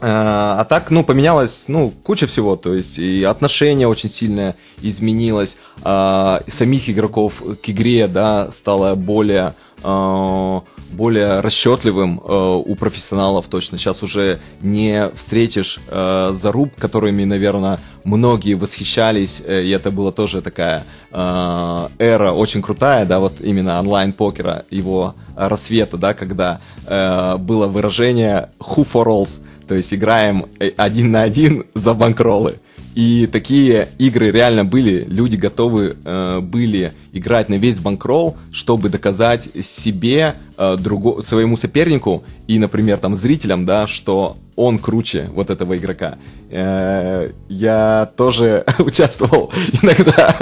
[0.00, 5.58] А, а так, ну, поменялось, ну, куча всего, то есть и отношение очень сильно изменилось,
[5.82, 13.76] а, самих игроков к игре, да, стало более, а, более расчетливым а, у профессионалов точно.
[13.76, 20.42] Сейчас уже не встретишь а, заруб, которыми, наверное, многие восхищались, э, и это была тоже
[20.42, 27.66] такая а, эра очень крутая, да, вот именно онлайн-покера, его рассвета, да, когда а, было
[27.66, 32.56] выражение «who for alls», то есть играем э, один на один за банкролы.
[32.94, 39.48] И такие игры реально были, люди готовы э, были играть на весь банкролл, чтобы доказать
[39.62, 45.76] себе, э, другу, своему сопернику и, например, там зрителям, да, что он круче вот этого
[45.76, 46.18] игрока.
[46.50, 50.36] Э, я тоже участвовал иногда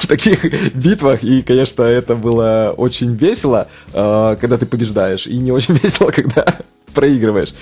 [0.00, 5.52] в таких битвах, и, конечно, это было очень весело, э, когда ты побеждаешь, и не
[5.52, 6.46] очень весело, когда
[6.94, 7.52] проигрываешь.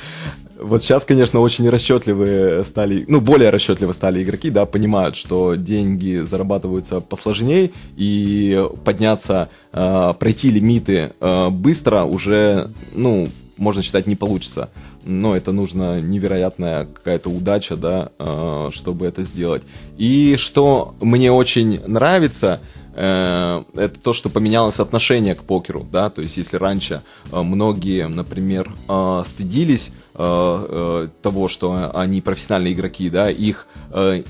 [0.60, 6.24] Вот сейчас, конечно, очень расчетливые стали, ну, более расчетливо стали игроки, да, понимают, что деньги
[6.28, 14.70] зарабатываются посложнее, и подняться, э, пройти лимиты э, быстро уже, ну, можно считать, не получится.
[15.04, 19.62] Но это нужно невероятная какая-то удача, да, э, чтобы это сделать.
[19.96, 22.60] И что мне очень нравится,
[22.98, 28.08] Э, это то, что поменялось отношение к покеру, да, то есть если раньше э, многие,
[28.08, 33.66] например, э, стыдились того, что они профессиональные игроки, да, их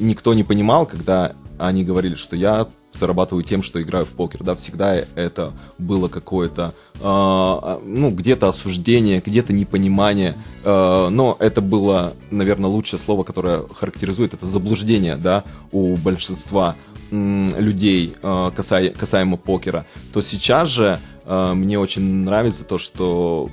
[0.01, 4.57] никто не понимал, когда они говорили, что я зарабатываю тем, что играю в покер, да,
[4.57, 13.23] всегда это было какое-то, ну, где-то осуждение, где-то непонимание, но это было, наверное, лучшее слово,
[13.23, 16.75] которое характеризует это заблуждение, да, у большинства
[17.11, 23.51] людей э, касаемо, касаемо покера, то сейчас же э, мне очень нравится то, что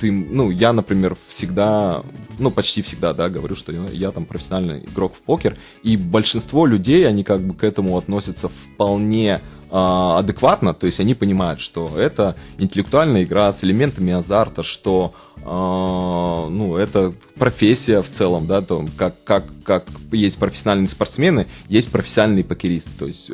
[0.00, 2.02] ты, ну, я, например, всегда,
[2.38, 6.66] ну, почти всегда, да, говорю, что я, я там профессиональный игрок в покер, и большинство
[6.66, 12.34] людей, они как бы к этому относятся вполне адекватно, то есть они понимают, что это
[12.58, 19.14] интеллектуальная игра с элементами азарта, что а, ну, это профессия в целом, да, то, как,
[19.24, 22.88] как, как есть профессиональные спортсмены, есть профессиональный покерист.
[22.98, 23.30] То есть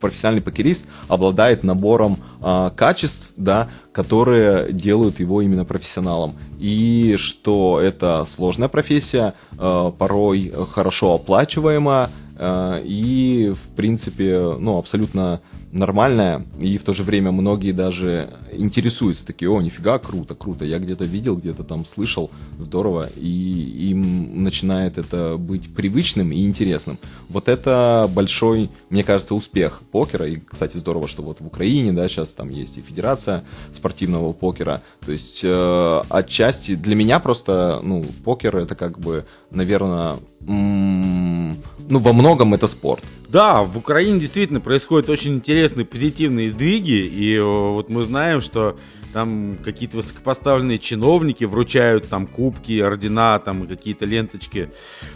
[0.00, 6.34] профессиональный покерист обладает набором а, качеств, да, которые делают его именно профессионалом.
[6.58, 15.40] И что это сложная профессия, а, порой хорошо оплачиваемая, а, и, в принципе, ну, абсолютно
[15.76, 20.78] нормальная, и в то же время многие даже интересуются, такие, о, нифига, круто, круто, я
[20.78, 26.98] где-то видел, где-то там слышал, здорово, и им начинает это быть привычным и интересным.
[27.28, 32.08] Вот это большой, мне кажется, успех покера, и, кстати, здорово, что вот в Украине, да,
[32.08, 38.04] сейчас там есть и федерация спортивного покера, то есть э, отчасти для меня просто, ну,
[38.24, 41.56] покер это как бы, наверное, м-
[41.88, 43.02] ну, во многом это спорт.
[43.28, 48.76] Да, в Украине действительно происходят очень интересные позитивные сдвиги, и э, вот мы знаем, что
[49.12, 54.70] там какие-то высокопоставленные чиновники вручают там кубки, ордена, там какие-то ленточки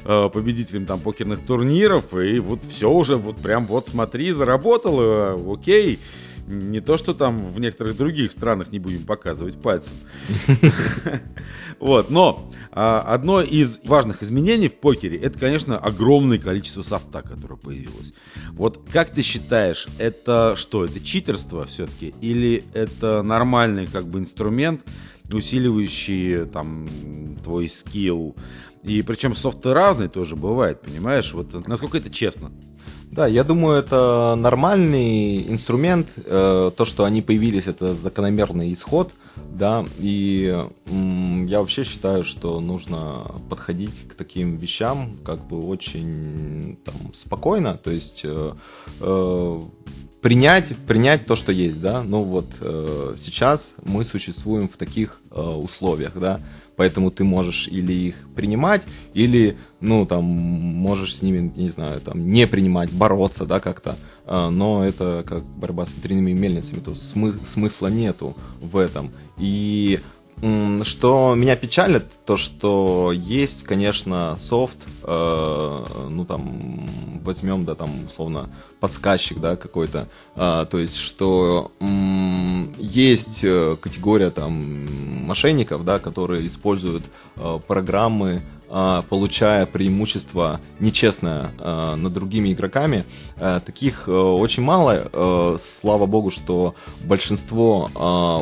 [0.05, 5.99] э, победителям там покерных турниров, и вот все уже вот прям вот смотри, заработало, окей,
[6.51, 9.95] Не то, что там в некоторых других странах не будем показывать пальцем.
[11.79, 17.57] Вот, но а, одно из важных изменений в покере это, конечно, огромное количество софта, которое
[17.57, 18.13] появилось.
[18.53, 20.85] Вот как ты считаешь, это что?
[20.85, 24.83] Это читерство все-таки или это нормальный как бы инструмент,
[25.33, 26.87] усиливающий там
[27.43, 28.37] твой скилл?
[28.83, 31.33] И причем софты разные тоже бывает, понимаешь?
[31.33, 32.51] Вот насколько это честно?
[33.11, 36.07] Да, я думаю, это нормальный инструмент.
[36.27, 39.85] Э, то, что они появились, это закономерный исход, да.
[39.99, 47.75] И я вообще считаю, что нужно подходить к таким вещам как бы очень там, спокойно.
[47.83, 48.53] То есть э,
[49.01, 49.63] э,
[50.23, 52.05] принять, принять то, что есть, да.
[52.05, 52.47] Ну вот
[53.19, 56.41] сейчас мы существуем в таких условиях, да
[56.81, 62.27] поэтому ты можешь или их принимать, или, ну, там, можешь с ними, не знаю, там,
[62.33, 67.39] не принимать, бороться, да, как-то, а, но это как борьба с ветряными мельницами, то смы-
[67.47, 70.01] смысла нету в этом, и
[70.85, 76.89] что меня печалит, то что есть, конечно, софт, э, ну там
[77.23, 78.49] возьмем, да, там условно
[78.81, 81.85] подсказчик, да, какой-то, э, то есть что э,
[82.79, 83.41] есть
[83.81, 87.05] категория там мошенников, да, которые используют
[87.37, 93.05] э, программы получая преимущество нечестное а, над другими игроками.
[93.37, 95.09] А, таких э, очень мало.
[95.13, 97.91] Э, слава богу, что большинство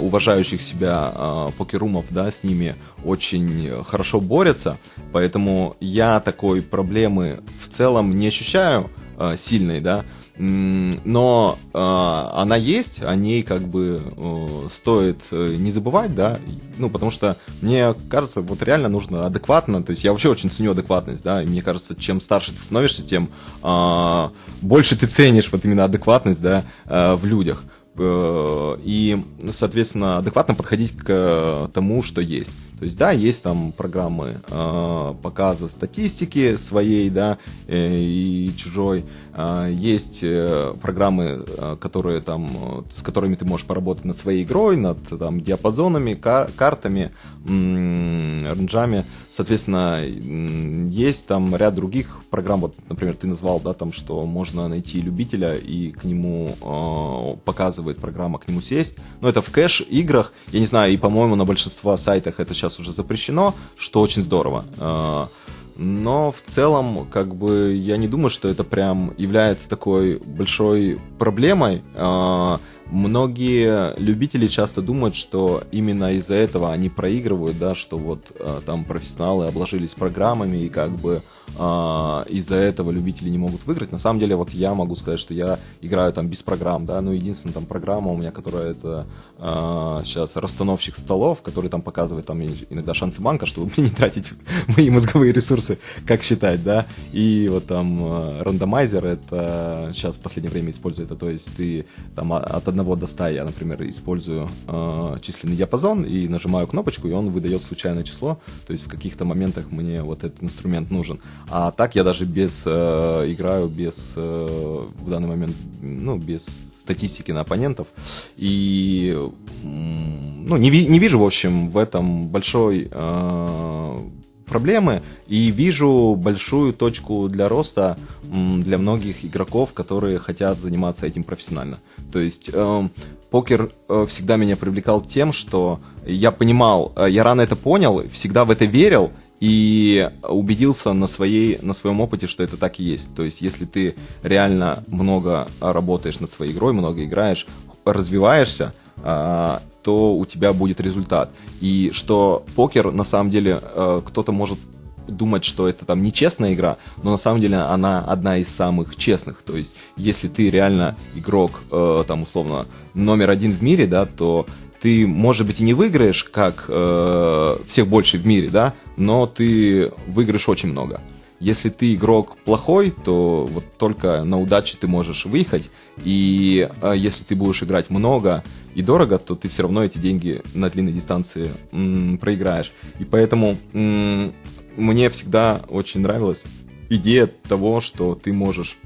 [0.03, 1.13] уважающих себя
[1.57, 4.77] покерумов да, с ними очень хорошо борются.
[5.13, 8.91] Поэтому я такой проблемы в целом не ощущаю
[9.37, 10.05] сильной, да
[10.39, 16.39] но э, она есть, о ней как бы э, стоит э, не забывать, да,
[16.79, 20.71] ну, потому что мне кажется, вот реально нужно адекватно, то есть я вообще очень ценю
[20.73, 23.31] адекватность, да, и мне кажется, чем старше ты становишься, тем
[23.65, 24.29] э,
[24.61, 27.65] больше ты ценишь вот именно адекватность, да, э, в людях.
[27.99, 29.21] Э, и,
[29.51, 32.53] соответственно, адекватно подходить к э, тому, что есть.
[32.79, 39.05] То есть, да, есть там программы э, показа статистики своей, да, э, и чужой.
[39.35, 44.45] Э, есть э, программы, э, которые там, э, с которыми ты можешь поработать над своей
[44.45, 47.11] игрой, над там диапазонами, кар- картами,
[47.45, 49.05] ренджами.
[49.31, 52.61] Соответственно, есть там ряд других программ.
[52.61, 57.99] Вот, например, ты назвал, да, там, что можно найти любителя и к нему э, показывает
[57.99, 58.97] программа, к нему сесть.
[59.21, 60.33] Но это в кэш играх.
[60.53, 64.23] Я не знаю, и, по-моему, на большинство сайтах это сейчас сейчас уже запрещено, что очень
[64.23, 64.65] здорово.
[64.79, 65.29] А,
[65.77, 71.83] но в целом, как бы, я не думаю, что это прям является такой большой проблемой.
[71.95, 78.61] А, многие любители часто думают, что именно из-за этого они проигрывают, да, что вот а,
[78.65, 81.23] там профессионалы обложились программами и как бы
[81.57, 83.93] а, из-за этого любители не могут выиграть.
[83.93, 87.13] На самом деле, вот я могу сказать, что я играю там без программ, да, ну,
[87.13, 89.07] единственная там программа у меня, которая это
[89.39, 94.33] а, сейчас расстановщик столов, который там показывает там иногда шансы банка, чтобы мне не тратить
[94.77, 100.51] мои мозговые ресурсы, как считать, да, и вот там а, рандомайзер, это сейчас в последнее
[100.51, 105.17] время использую это, то есть ты там от 1 до 100 я, например, использую э,
[105.21, 109.71] численный диапазон и нажимаю кнопочку, и он выдает случайное число, то есть в каких-то моментах
[109.71, 111.21] мне вот этот инструмент нужен.
[111.51, 116.47] А так я даже без э, играю без э, в данный момент ну без
[116.77, 117.89] статистики на оппонентов
[118.37, 119.17] и
[119.63, 124.01] ну не, ви, не вижу в общем в этом большой э,
[124.49, 131.79] проблемы и вижу большую точку для роста для многих игроков, которые хотят заниматься этим профессионально.
[132.13, 132.89] То есть э,
[133.31, 138.45] покер э, всегда меня привлекал тем, что я понимал, э, я рано это понял, всегда
[138.45, 143.15] в это верил и убедился на, своей, на своем опыте, что это так и есть.
[143.15, 147.47] То есть, если ты реально много работаешь над своей игрой, много играешь,
[147.85, 151.31] развиваешься, а, то у тебя будет результат.
[151.61, 154.59] И что покер, на самом деле, э, кто-то может
[155.07, 159.43] думать, что это там нечестная игра, но на самом деле она одна из самых честных.
[159.43, 164.47] То есть, если ты реально игрок, э, там, условно, номер один в мире, да, то
[164.81, 169.93] ты, может быть, и не выиграешь, как э, всех больше в мире, да, но ты
[170.07, 171.01] выиграешь очень много.
[171.41, 175.71] Если ты игрок плохой, то вот только на удаче ты можешь выехать,
[176.05, 178.43] и э, если ты будешь играть много
[178.75, 182.73] и дорого, то ты все равно эти деньги на длинной дистанции м, проиграешь.
[182.99, 184.33] И поэтому м,
[184.77, 186.45] мне всегда очень нравилась
[186.89, 188.79] идея того, что ты можешь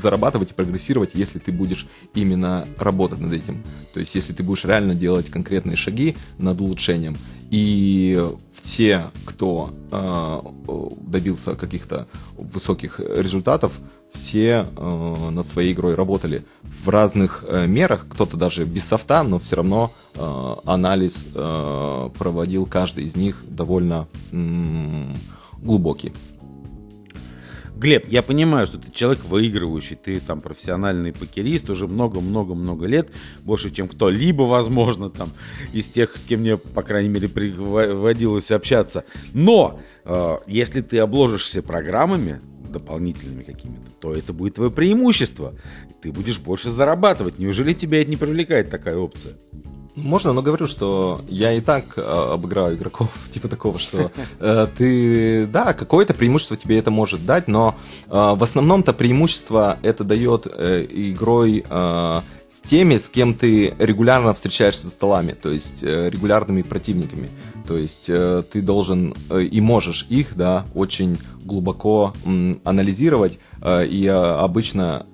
[0.00, 3.62] зарабатывать и прогрессировать, если ты будешь именно работать над этим.
[3.94, 7.16] То есть, если ты будешь реально делать конкретные шаги над улучшением.
[7.50, 10.40] И все, кто э,
[11.00, 12.06] добился каких-то
[12.36, 13.80] высоких результатов,
[14.12, 19.38] все э, над своей игрой работали в разных э, мерах, кто-то даже без софта, но
[19.38, 25.14] все равно э, анализ э, проводил каждый из них довольно э,
[25.62, 26.12] глубокий.
[27.78, 33.10] Глеб, я понимаю, что ты человек выигрывающий, ты там профессиональный покерист уже много-много-много лет,
[33.44, 35.30] больше, чем кто-либо, возможно, там,
[35.72, 39.04] из тех, с кем мне, по крайней мере, приводилось общаться.
[39.32, 45.54] Но, э, если ты обложишься программами, дополнительными какими-то, то это будет твое преимущество.
[46.02, 47.38] Ты будешь больше зарабатывать.
[47.38, 49.34] Неужели тебя это не привлекает такая опция?
[50.02, 55.46] Можно, но говорю, что я и так э, обыграю игроков, типа такого, что э, ты,
[55.46, 57.74] да, какое-то преимущество тебе это может дать, но
[58.06, 64.32] э, в основном-то преимущество это дает э, игрой э, с теми, с кем ты регулярно
[64.32, 67.28] встречаешься за столами, то есть э, регулярными противниками.
[67.68, 72.14] То есть э, ты должен э, и можешь их, да, очень глубоко
[72.64, 75.04] анализировать, э, и обычно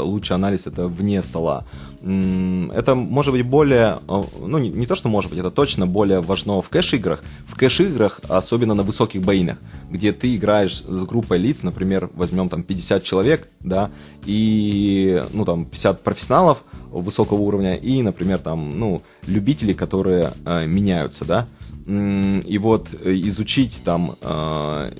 [0.00, 1.66] лучший анализ это вне стола
[2.06, 6.62] это может быть более, ну не, не то, что может быть, это точно более важно
[6.62, 7.24] в кэш-играх.
[7.46, 9.58] В кэш-играх, особенно на высоких боинах,
[9.90, 13.90] где ты играешь с группой лиц, например, возьмем там 50 человек, да,
[14.24, 21.24] и, ну там 50 профессионалов высокого уровня и, например, там, ну, любители, которые э, меняются,
[21.24, 21.48] да,
[21.86, 24.90] и вот э, изучить там э,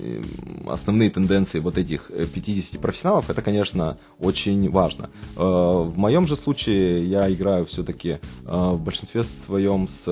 [0.68, 5.10] основные тенденции вот этих 50 профессионалов, это, конечно, очень важно.
[5.36, 10.06] Э, в моем же случае я играю все-таки в большинстве своем с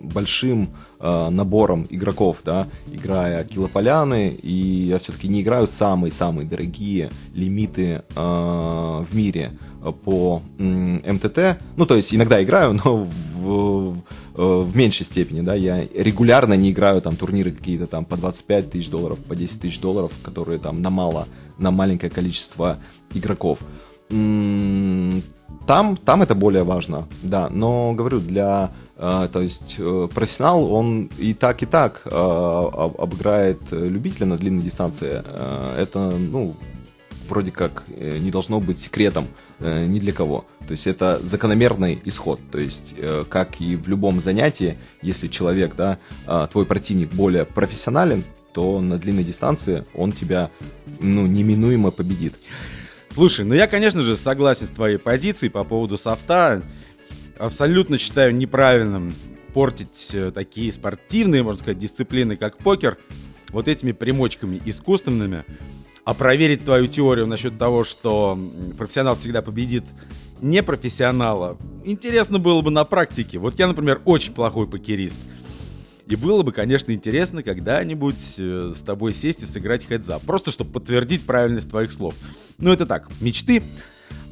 [0.00, 0.70] большим
[1.00, 4.52] набором игроков, да, играя килополяны, и
[4.88, 9.58] я все-таки не играю самые-самые дорогие лимиты в мире
[10.04, 11.58] по МТТ.
[11.76, 13.94] Ну, то есть иногда играю, но в Э,
[14.34, 18.90] в меньшей степени, да, я регулярно не играю там турниры какие-то там по 25 тысяч
[18.90, 21.28] долларов, по 10 тысяч долларов, которые там на мало,
[21.58, 22.78] на маленькое количество
[23.12, 23.60] игроков.
[24.08, 31.10] Там, там это более важно, да, но говорю, для Uh, то есть uh, профессионал, он
[31.18, 35.20] и так, и так uh, обыграет любителя на длинной дистанции.
[35.76, 36.54] Это, ну,
[37.28, 39.26] вроде как э, не должно быть секретом
[39.58, 40.44] э, ни для кого.
[40.66, 42.40] То есть это закономерный исход.
[42.50, 45.98] То есть, э, как и в любом занятии, если человек, да,
[46.50, 50.50] твой противник более профессионален, то на длинной дистанции он тебя,
[51.00, 52.34] ну, неминуемо победит.
[53.12, 56.62] Слушай, ну я, конечно же, согласен с твоей позицией по поводу софта.
[57.38, 59.14] Абсолютно считаю неправильным
[59.52, 62.98] портить такие спортивные, можно сказать, дисциплины, как покер,
[63.50, 65.44] вот этими примочками искусственными.
[66.04, 68.38] А проверить твою теорию насчет того, что
[68.76, 69.84] профессионал всегда победит
[70.42, 73.38] не профессионала, интересно было бы на практике.
[73.38, 75.18] Вот я, например, очень плохой покерист.
[76.06, 80.22] И было бы, конечно, интересно когда-нибудь э, с тобой сесть и сыграть хедзап.
[80.22, 82.14] Просто, чтобы подтвердить правильность твоих слов.
[82.58, 83.62] Ну, это так, мечты.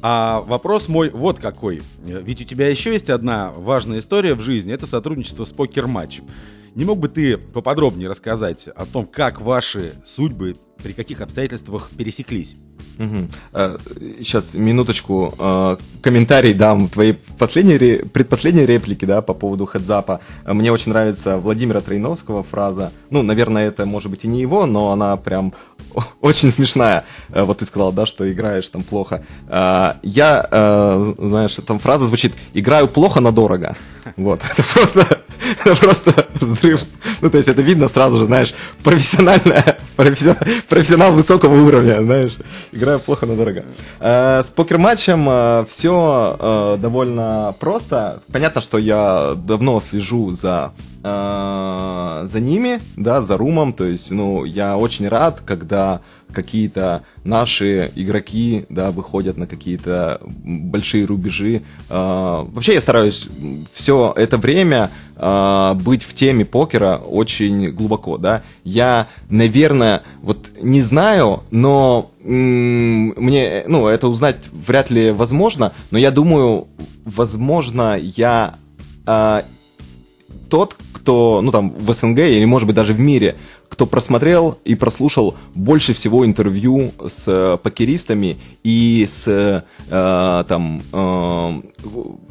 [0.03, 1.81] А вопрос мой вот какой.
[2.03, 4.71] Ведь у тебя еще есть одна важная история в жизни.
[4.71, 6.25] Это сотрудничество с покер-матчем.
[6.75, 12.55] Не мог бы ты поподробнее рассказать о том, как ваши судьбы при каких обстоятельствах пересеклись?
[12.97, 13.29] Угу.
[14.19, 20.19] Сейчас, минуточку, э, комментарий дам твоей последней, предпоследней реплики, да, по поводу хедзапа.
[20.45, 22.91] Мне очень нравится Владимира Троиновского фраза.
[23.11, 25.53] Ну, наверное, это может быть и не его, но она прям
[26.21, 27.05] очень смешная.
[27.29, 29.23] Вот ты сказал, да, что играешь там плохо.
[29.47, 33.75] Я, знаешь, там фраза звучит «играю плохо, но дорого».
[34.17, 35.22] Вот, это просто
[35.79, 36.81] просто взрыв.
[37.21, 38.53] Ну, то есть это видно сразу же, знаешь,
[38.83, 40.37] профессиональная, профессионал,
[40.67, 42.33] профессионал высокого уровня, знаешь.
[42.71, 43.65] Играю плохо, но дорого.
[43.99, 48.21] Э, с покер-матчем э, все э, довольно просто.
[48.31, 50.73] Понятно, что я давно слежу за
[51.05, 55.99] за ними, да, за румом, то есть, ну, я очень рад, когда
[56.33, 61.61] какие-то наши игроки, да, выходят на какие-то большие рубежи.
[61.89, 63.27] А, вообще я стараюсь
[63.71, 68.43] все это время а, быть в теме покера очень глубоко, да.
[68.63, 76.11] Я, наверное, вот не знаю, но мне, ну, это узнать вряд ли возможно, но я
[76.11, 76.67] думаю,
[77.05, 78.55] возможно, я
[79.05, 79.43] а,
[80.49, 83.35] тот, кто, ну там в СНГ или может быть даже в мире,
[83.73, 91.53] кто просмотрел и прослушал больше всего интервью с э, покеристами и с э, там, э,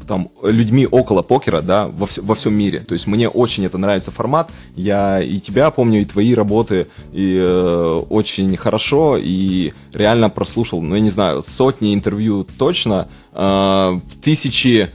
[0.06, 2.78] там людьми около покера, да, во, вс- во всем мире.
[2.78, 4.50] То есть мне очень это нравится формат.
[4.76, 10.94] Я и тебя помню, и твои работы и, э, очень хорошо, и реально прослушал, ну
[10.94, 14.90] я не знаю, сотни интервью точно, э, тысячи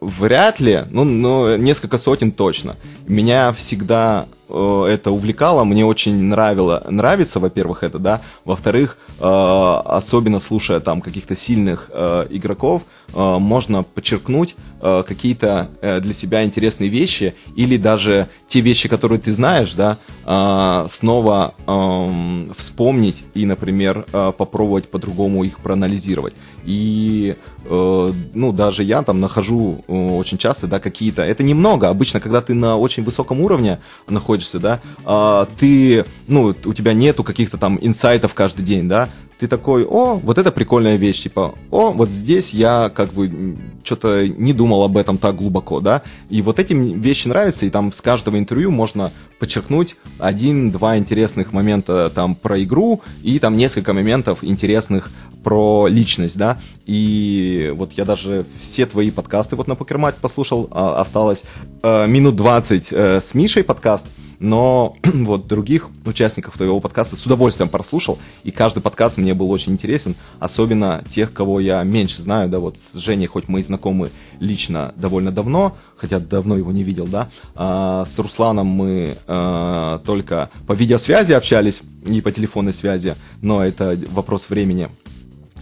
[0.00, 2.74] вряд ли, ну, но несколько сотен точно.
[3.06, 10.40] Меня всегда э, это увлекало, мне очень нравило, нравится, во-первых, это, да, во-вторых, э, особенно
[10.40, 16.90] слушая там каких-то сильных э, игроков, э, можно подчеркнуть э, какие-то э, для себя интересные
[16.90, 24.06] вещи или даже те вещи, которые ты знаешь, да, э, снова э, вспомнить и, например,
[24.12, 26.34] э, попробовать по-другому их проанализировать.
[26.64, 27.34] И
[27.64, 32.40] э, ну, даже я там нахожу э, очень часто, да, какие-то, это немного, обычно, когда
[32.40, 37.78] ты на очень высоком уровне находишься, да, э, ты, ну, у тебя нету каких-то там
[37.80, 39.08] инсайтов каждый день, да,
[39.42, 44.28] ты такой, о, вот это прикольная вещь, типа, о, вот здесь я как бы что-то
[44.28, 48.00] не думал об этом так глубоко, да, и вот эти вещи нравятся, и там с
[48.00, 55.10] каждого интервью можно подчеркнуть один-два интересных момента там про игру и там несколько моментов интересных
[55.42, 61.00] про личность, да, и вот я даже все твои подкасты вот на Покермат послушал, а,
[61.00, 61.44] осталось
[61.82, 64.06] э, минут 20 э, с Мишей подкаст,
[64.42, 69.72] но вот других участников твоего подкаста с удовольствием прослушал, и каждый подкаст мне был очень
[69.72, 74.10] интересен, особенно тех, кого я меньше знаю, да, вот с Женей, хоть мы и знакомы
[74.40, 80.50] лично довольно давно, хотя давно его не видел, да, а с Русланом мы а, только
[80.66, 84.88] по видеосвязи общались, не по телефонной связи, но это вопрос времени.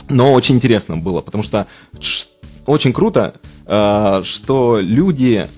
[0.08, 1.66] Но очень интересно было, потому что
[2.66, 3.34] очень круто,
[3.66, 5.48] э, что люди,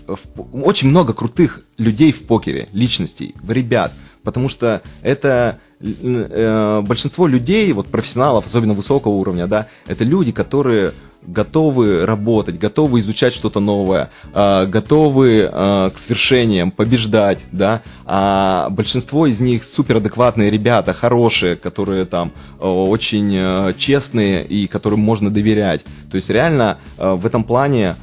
[0.52, 7.88] очень много крутых людей в покере, личностей, ребят, потому что это э, большинство людей, вот
[7.88, 10.92] профессионалов, особенно высокого уровня, да, это люди, которые
[11.26, 19.26] готовы работать, готовы изучать что-то новое, э, готовы э, к свершениям, побеждать, да, а большинство
[19.26, 25.84] из них суперадекватные ребята, хорошие, которые там э, очень честные и которым можно доверять.
[26.10, 27.96] То есть реально в этом плане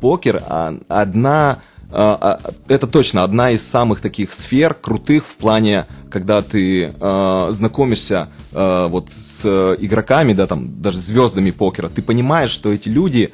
[0.00, 1.58] покер а, одна а, а,
[1.90, 8.86] это точно одна из самых таких сфер крутых в плане, когда ты э, знакомишься э,
[8.88, 9.46] вот с
[9.78, 13.32] игроками, да, там даже звездами покера, ты понимаешь, что эти люди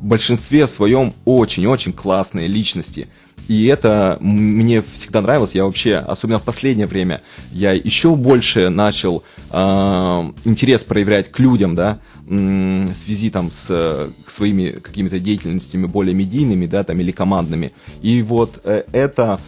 [0.00, 3.08] в большинстве своем очень-очень классные личности.
[3.48, 5.54] И это мне всегда нравилось.
[5.54, 7.20] Я вообще, особенно в последнее время,
[7.52, 9.56] я еще больше начал э,
[10.44, 16.84] интерес проявлять к людям, да, в связи там с своими какими-то деятельностями более медийными, да,
[16.84, 17.72] там или командными.
[18.00, 19.40] И вот э, это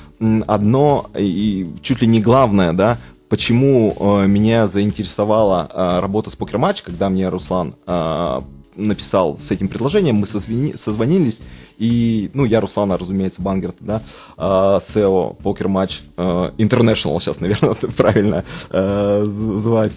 [0.47, 6.59] одно и чуть ли не главное, да, почему э, меня заинтересовала э, работа с Покер
[6.59, 8.41] Матч, когда мне Руслан э,
[8.77, 11.41] написал с этим предложением, мы созвони, созвонились,
[11.79, 14.03] и, ну, я Руслана, разумеется, Бангерт, да,
[14.37, 19.93] SEO Покер Матч э, International, сейчас, наверное, правильно э, звать.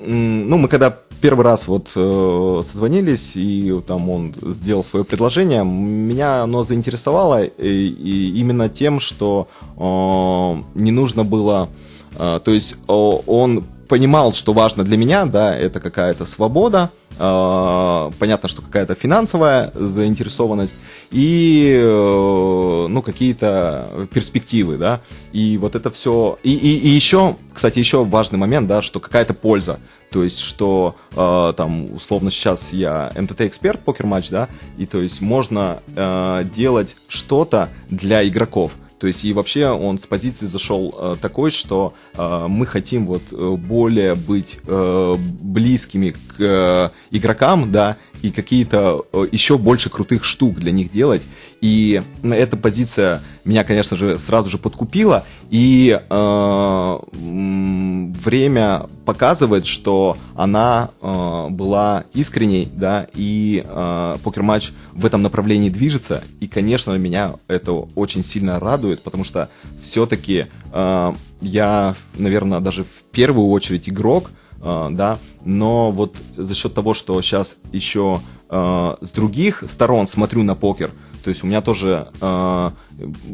[0.00, 6.42] Ну, мы когда первый раз вот э, созвонились, и там он сделал свое предложение, меня
[6.42, 11.68] оно заинтересовало и, и именно тем, что э, не нужно было,
[12.16, 18.10] э, то есть э, он понимал, что важно для меня, да, это какая-то свобода, э,
[18.18, 20.76] понятно, что какая-то финансовая заинтересованность
[21.10, 25.00] и, э, ну, какие-то перспективы, да,
[25.32, 29.34] и вот это все, и, и, и еще, кстати, еще важный момент, да, что какая-то
[29.34, 29.80] польза,
[30.10, 35.82] то есть, что э, там, условно, сейчас я МТТ-эксперт, покер-матч, да, и то есть можно
[35.96, 41.50] э, делать что-то для игроков, то есть и вообще он с позиции зашел э, такой,
[41.50, 48.30] что э, мы хотим вот э, более быть э, близкими к э, игрокам, да, и
[48.30, 51.22] какие-то э, еще больше крутых штук для них делать.
[51.60, 55.24] И эта позиция меня, конечно же, сразу же подкупила.
[55.50, 65.22] И э, время показывает, что она э, была искренней, да, и э, покер-матч в этом
[65.22, 66.22] направлении движется.
[66.40, 69.48] И, конечно, меня это очень сильно радует, потому что
[69.80, 74.30] все-таки э, я, наверное, даже в первую очередь игрок,
[74.60, 80.54] да, но вот за счет того, что сейчас еще э, с других сторон смотрю на
[80.54, 80.90] покер,
[81.22, 82.70] то есть у меня тоже э,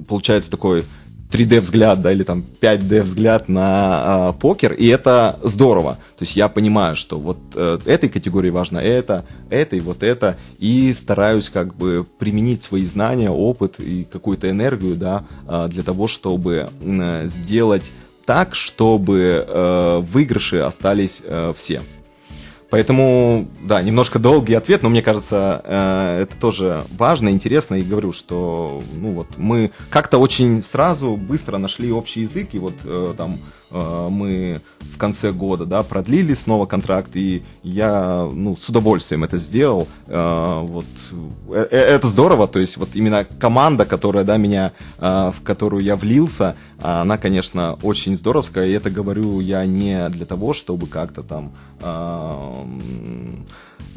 [0.07, 0.85] получается такой
[1.35, 5.99] 3D взгляд, да, или там 5D взгляд на э, покер, и это здорово.
[6.17, 10.37] То есть я понимаю, что вот э, этой категории важно это, это и вот это,
[10.59, 16.07] и стараюсь как бы применить свои знания, опыт и какую-то энергию, да, э, для того,
[16.07, 17.91] чтобы э, сделать
[18.25, 21.83] так, чтобы э, выигрыши остались э, все.
[22.75, 27.77] Поэтому, да, немножко долгий ответ, но мне кажется, э, это тоже важно, интересно.
[27.77, 32.75] И говорю, что ну вот мы как-то очень сразу, быстро нашли общий язык, и вот
[32.85, 33.39] э, там
[33.71, 39.89] мы в конце года, да, продлили снова контракт, и я, ну, с удовольствием это сделал.
[40.07, 40.85] Э, вот,
[41.49, 46.57] э, это здорово, то есть вот именно команда, которая, да, меня, в которую я влился,
[46.81, 51.53] она, конечно, очень здоровская, и это говорю я не для того, чтобы как-то там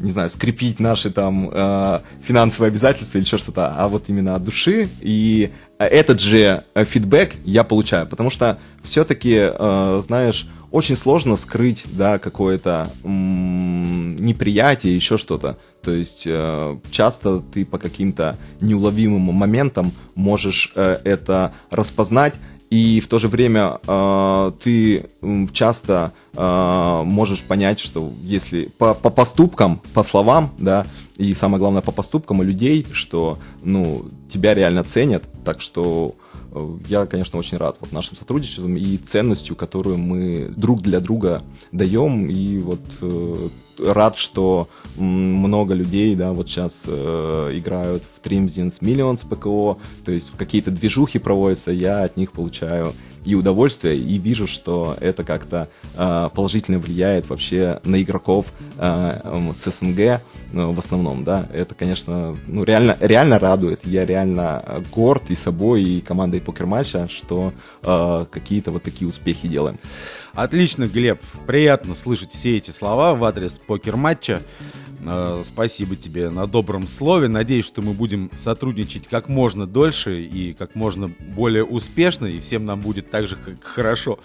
[0.00, 4.44] не знаю, скрепить наши там э, финансовые обязательства или еще что-то, а вот именно от
[4.44, 4.88] души.
[5.00, 12.18] И этот же фидбэк я получаю, потому что все-таки, э, знаешь, очень сложно скрыть, да,
[12.18, 15.58] какое-то неприятие, еще что-то.
[15.82, 22.34] То есть э, часто ты по каким-то неуловимым моментам можешь э, это распознать,
[22.70, 25.06] и в то же время э, ты
[25.52, 31.82] часто э, можешь понять, что если по, по поступкам, по словам, да, и самое главное
[31.82, 36.14] по поступкам у людей, что, ну, тебя реально ценят, так что
[36.88, 41.42] я, конечно, очень рад вот нашим сотрудничеством и ценностью, которую мы друг для друга
[41.72, 43.48] даем, и вот э,
[43.78, 50.32] рад, что много людей, да, вот сейчас э, играют в Trimzins Millions ПКО, то есть
[50.36, 52.94] какие-то движухи проводятся, я от них получаю
[53.24, 59.70] и удовольствие, и вижу, что это как-то э, положительно влияет вообще на игроков э, с
[59.70, 60.22] СНГ
[60.52, 65.82] э, в основном, да, это, конечно, ну, реально, реально радует, я реально горд и собой,
[65.82, 69.78] и командой покер-матча, что э, какие-то вот такие успехи делаем.
[70.34, 74.42] Отлично, Глеб, приятно слышать все эти слова в адрес покер-матча.
[75.04, 77.28] Э, спасибо тебе на добром слове.
[77.28, 82.64] Надеюсь, что мы будем сотрудничать как можно дольше и как можно более успешно, и всем
[82.64, 84.18] нам будет так же как хорошо,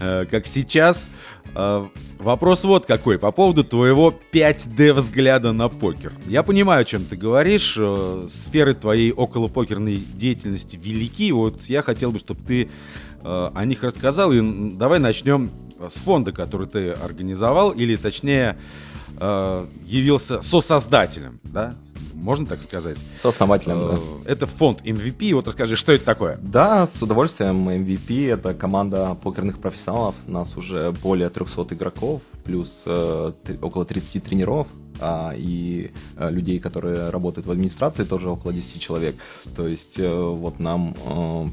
[0.00, 1.08] э, как сейчас.
[1.54, 1.86] Э,
[2.18, 6.12] вопрос вот какой, по поводу твоего 5D взгляда на покер.
[6.26, 7.78] Я понимаю, о чем ты говоришь,
[8.30, 12.70] сферы твоей околопокерной деятельности велики, вот я хотел бы, чтобы ты
[13.24, 18.56] о них рассказал, и давай начнем с фонда, который ты организовал, или точнее
[19.18, 21.74] э, явился сосоздателем, да?
[22.14, 22.96] Можно так сказать?
[23.20, 24.30] Сооснователем, э, да.
[24.30, 25.34] Это фонд MVP.
[25.34, 26.38] Вот расскажи, что это такое?
[26.40, 27.68] Да, с удовольствием.
[27.68, 30.14] MVP— это команда покерных профессионалов.
[30.28, 34.68] У нас уже более 300 игроков, плюс э, около 30 тренеров
[35.00, 39.16] а, и а, людей, которые работают в администрации, тоже около 10 человек.
[39.56, 41.48] То есть э, вот нам э,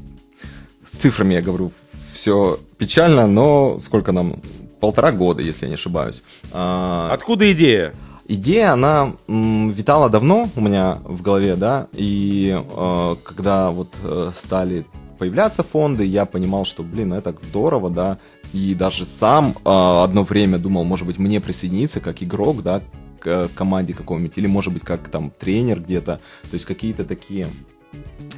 [0.84, 1.72] с цифрами я говорю,
[2.12, 4.40] все печально, но сколько нам
[4.80, 6.22] полтора года, если я не ошибаюсь.
[6.52, 7.94] А, Откуда идея?
[8.26, 14.30] Идея, она м, витала давно у меня в голове, да, и э, когда вот э,
[14.36, 14.86] стали
[15.18, 18.18] появляться фонды, я понимал, что, блин, это здорово, да,
[18.52, 22.82] и даже сам э, одно время думал, может быть, мне присоединиться как игрок, да,
[23.18, 27.48] к команде какой-нибудь, или, может быть, как там тренер где-то, то есть какие-то такие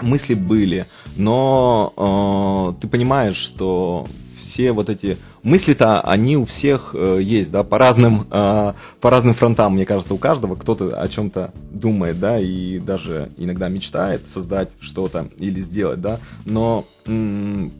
[0.00, 0.86] мысли были,
[1.16, 1.92] но
[2.76, 4.06] э, ты понимаешь, что
[4.42, 9.34] все вот эти мысли-то, они у всех э, есть, да, по разным, э, по разным
[9.34, 14.70] фронтам, мне кажется, у каждого кто-то о чем-то думает, да, и даже иногда мечтает создать
[14.80, 17.72] что-то или сделать, да, но м-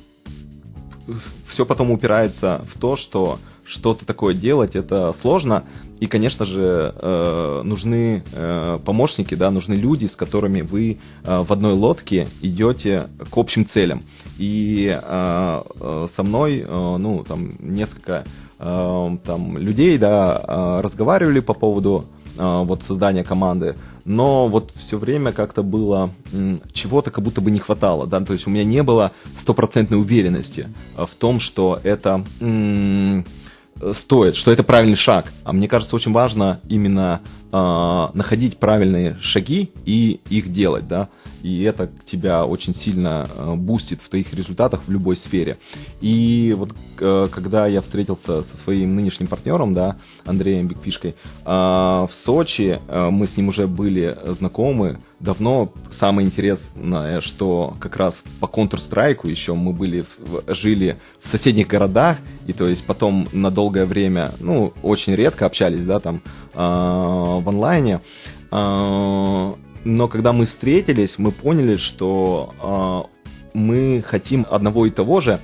[1.47, 5.65] все потом упирается в то, что что-то такое делать, это сложно,
[6.01, 11.53] и, конечно же, э, нужны э, помощники, да, нужны люди, с которыми вы э, в
[11.53, 14.03] одной лодке идете к общим целям.
[14.45, 18.25] И со мной, ну, там, несколько
[18.59, 22.05] там, людей, да, разговаривали по поводу
[22.37, 26.11] вот создания команды, но вот все время как-то было
[26.73, 30.67] чего-то как будто бы не хватало, да, то есть у меня не было стопроцентной уверенности
[30.97, 32.25] в том, что это
[33.93, 35.33] стоит, что это правильный шаг.
[35.45, 37.21] А мне кажется, очень важно именно
[37.53, 41.09] э, находить правильные шаги и их делать, да
[41.43, 45.59] и это тебя очень сильно э, бустит в твоих результатах в любой сфере.
[46.01, 52.79] И вот э, когда я встретился со своим нынешним партнером, да, Андреем Бигфишкой, в Сочи,
[52.89, 55.73] мы с ним уже были знакомы давно.
[55.91, 60.05] Самое интересное, что как раз по Counter-Strike еще мы были,
[60.49, 65.85] жили в соседних городах, и то есть потом на долгое время, ну, очень редко общались,
[65.85, 66.23] да, там,
[67.43, 68.01] в онлайне.
[68.51, 73.09] Но когда мы встретились, мы поняли, что
[73.55, 75.41] мы хотим одного и того же,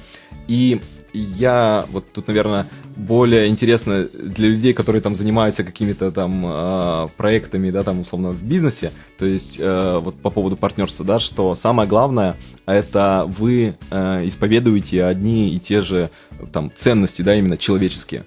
[0.46, 0.80] и
[1.12, 7.70] я вот тут, наверное, более интересно для людей, которые там занимаются какими-то там э, проектами,
[7.70, 11.88] да, там условно в бизнесе, то есть э, вот по поводу партнерства, да, что самое
[11.88, 12.36] главное
[12.66, 16.10] это вы э, исповедуете одни и те же
[16.52, 18.24] там ценности, да, именно человеческие.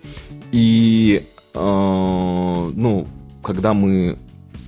[0.52, 3.08] И э, ну,
[3.44, 4.18] когда мы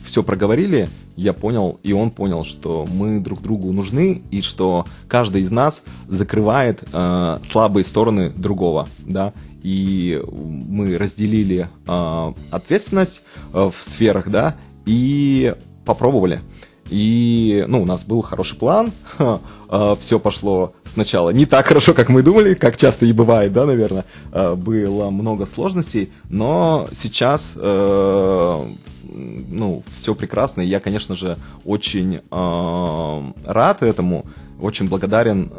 [0.04, 5.44] все проговорили, я понял, и он понял, что мы друг другу нужны, и что каждый
[5.44, 13.22] из нас закрывает э, слабые стороны другого, да, и мы разделили э, ответственность
[13.54, 14.56] э, в сферах, да,
[14.86, 15.56] и
[15.86, 16.42] попробовали.
[16.90, 22.10] И, ну, у нас был хороший план, э, все пошло сначала не так хорошо, как
[22.10, 28.66] мы думали, как часто и бывает, да, наверное, э, было много сложностей, но сейчас э,
[29.04, 30.62] ну, все прекрасно.
[30.62, 34.26] И я, конечно же, очень э, рад этому,
[34.60, 35.52] очень благодарен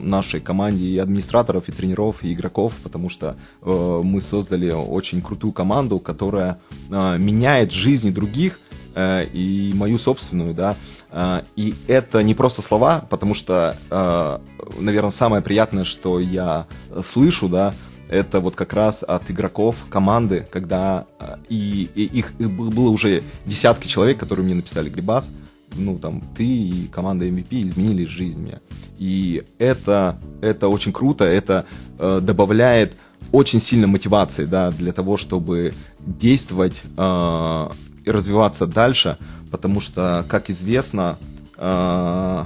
[0.00, 5.52] нашей команде и администраторов, и тренеров, и игроков, потому что э, мы создали очень крутую
[5.52, 6.58] команду, которая
[6.88, 8.58] меняет жизни других
[8.98, 10.76] э, и мою собственную, да.
[11.10, 14.38] Э, и это не просто слова, потому что, э,
[14.78, 16.66] наверное, самое приятное, что я
[17.04, 17.74] слышу, да,
[18.08, 21.04] это вот как раз от игроков команды, когда
[21.48, 25.30] и, и их и было уже десятки человек, которые мне написали Грибас,
[25.76, 28.60] ну там ты и команда MVP изменили жизнь мне.
[28.98, 31.66] И это, это очень круто, это
[31.98, 32.96] э, добавляет
[33.30, 37.68] очень сильно мотивации, да, для того, чтобы действовать э,
[38.10, 39.18] развиваться дальше,
[39.50, 41.18] потому что, как известно,
[41.56, 42.44] э,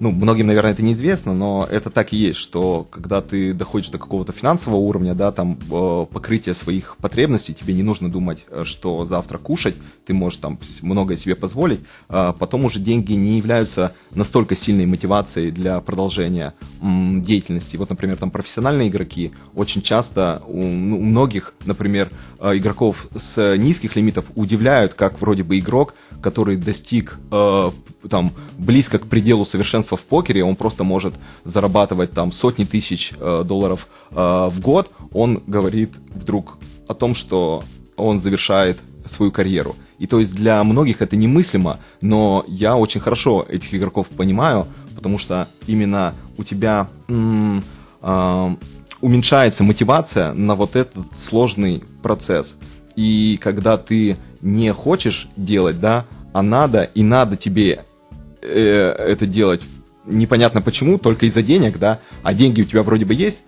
[0.00, 3.98] ну, многим, наверное, это неизвестно, но это так и есть, что когда ты доходишь до
[3.98, 9.04] какого-то финансового уровня, да, там э, покрытия своих потребностей, тебе не нужно думать, э, что
[9.04, 9.74] завтра кушать,
[10.06, 15.50] ты можешь там многое себе позволить, э, потом уже деньги не являются настолько сильной мотивацией
[15.50, 17.76] для продолжения м, деятельности.
[17.76, 23.56] Вот, например, там профессиональные игроки очень часто у, ну, у многих, например, э, игроков с
[23.56, 27.70] низких лимитов удивляют, как вроде бы игрок, который достиг э,
[28.08, 31.14] там близко к пределу совершенства в покере, он просто может
[31.44, 36.58] зарабатывать там сотни тысяч э, долларов э, в год, он говорит вдруг
[36.88, 37.64] о том, что
[37.96, 39.76] он завершает свою карьеру.
[39.98, 45.18] И то есть для многих это немыслимо, но я очень хорошо этих игроков понимаю, потому
[45.18, 47.64] что именно у тебя м-
[48.02, 48.56] э,
[49.00, 52.56] уменьшается мотивация на вот этот сложный процесс.
[52.98, 57.84] И когда ты не хочешь делать, да, а надо, и надо тебе
[58.42, 59.62] э, это делать
[60.04, 63.44] непонятно почему, только из-за денег, да, а деньги у тебя вроде бы есть,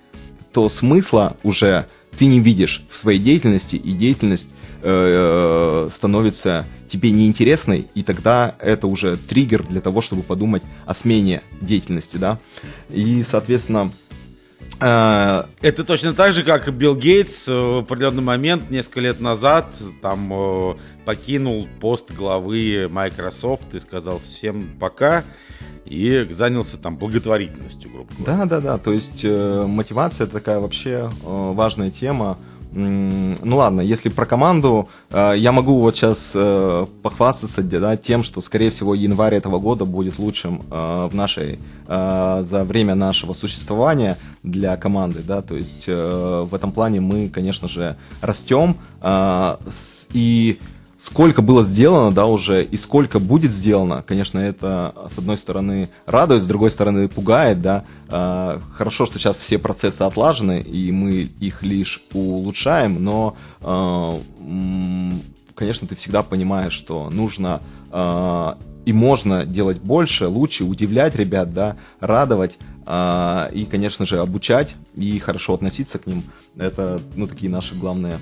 [0.52, 1.86] то смысла уже
[2.16, 4.50] ты не видишь в своей деятельности, и деятельность
[4.82, 11.42] э, становится тебе неинтересной, и тогда это уже триггер для того, чтобы подумать о смене
[11.60, 12.38] деятельности, да.
[12.88, 13.90] И, соответственно,
[14.80, 19.66] это точно так же, как Билл Гейтс в определенный момент, несколько лет назад,
[20.00, 25.22] там э, покинул пост главы Microsoft и сказал всем пока
[25.84, 28.36] и занялся там благотворительностью, грубо говоря.
[28.36, 28.78] Да, да, да.
[28.78, 32.38] То есть э, мотивация такая вообще э, важная тема.
[32.72, 38.40] Ну ладно, если про команду, э, я могу вот сейчас э, похвастаться да, тем, что,
[38.40, 41.58] скорее всего, январь этого года будет лучшим э, в нашей,
[41.88, 47.96] за время нашего существования для команды, да, то есть в этом плане мы, конечно же,
[48.20, 48.76] растем,
[50.12, 50.60] и
[51.02, 56.42] сколько было сделано, да, уже, и сколько будет сделано, конечно, это, с одной стороны, радует,
[56.42, 57.84] с другой стороны, пугает, да.
[58.08, 64.20] А, хорошо, что сейчас все процессы отлажены, и мы их лишь улучшаем, но, а,
[65.54, 71.76] конечно, ты всегда понимаешь, что нужно а, и можно делать больше, лучше, удивлять ребят, да,
[72.00, 72.58] радовать,
[72.90, 76.24] и, конечно же, обучать и хорошо относиться к ним.
[76.56, 78.18] Это, ну, такие наши главные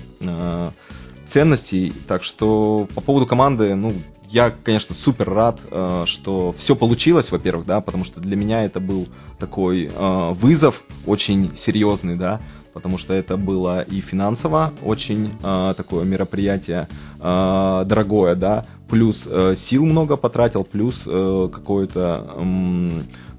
[1.29, 1.93] ценностей.
[2.07, 3.93] Так что по поводу команды, ну,
[4.29, 8.79] я, конечно, супер рад, э, что все получилось, во-первых, да, потому что для меня это
[8.79, 9.07] был
[9.39, 12.39] такой э, вызов очень серьезный, да,
[12.73, 16.87] потому что это было и финансово очень э, такое мероприятие
[17.21, 19.27] дорогое, да, плюс
[19.57, 22.33] сил много потратил, плюс какое-то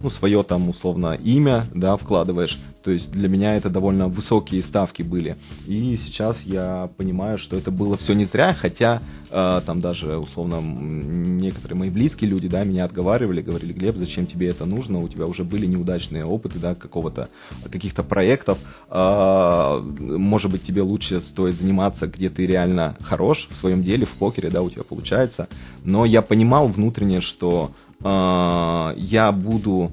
[0.00, 2.58] ну, свое там условно имя, да, вкладываешь.
[2.82, 5.36] То есть для меня это довольно высокие ставки были.
[5.66, 10.60] И сейчас я понимаю, что это было все не зря, хотя э, там даже условно
[10.60, 15.26] некоторые мои близкие люди, да, меня отговаривали, говорили, Глеб, зачем тебе это нужно, у тебя
[15.26, 17.28] уже были неудачные опыты, да, какого-то,
[17.70, 23.82] каких-то проектов, э, может быть, тебе лучше стоит заниматься, где ты реально хорош в своем
[23.82, 25.48] деле, в покере, да, у тебя получается.
[25.84, 27.72] Но я понимал внутренне, что
[28.02, 29.92] э, я буду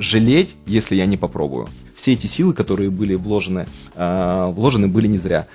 [0.00, 1.68] жалеть, если я не попробую.
[1.94, 5.46] Все эти силы, которые были вложены, э, вложены были не зря.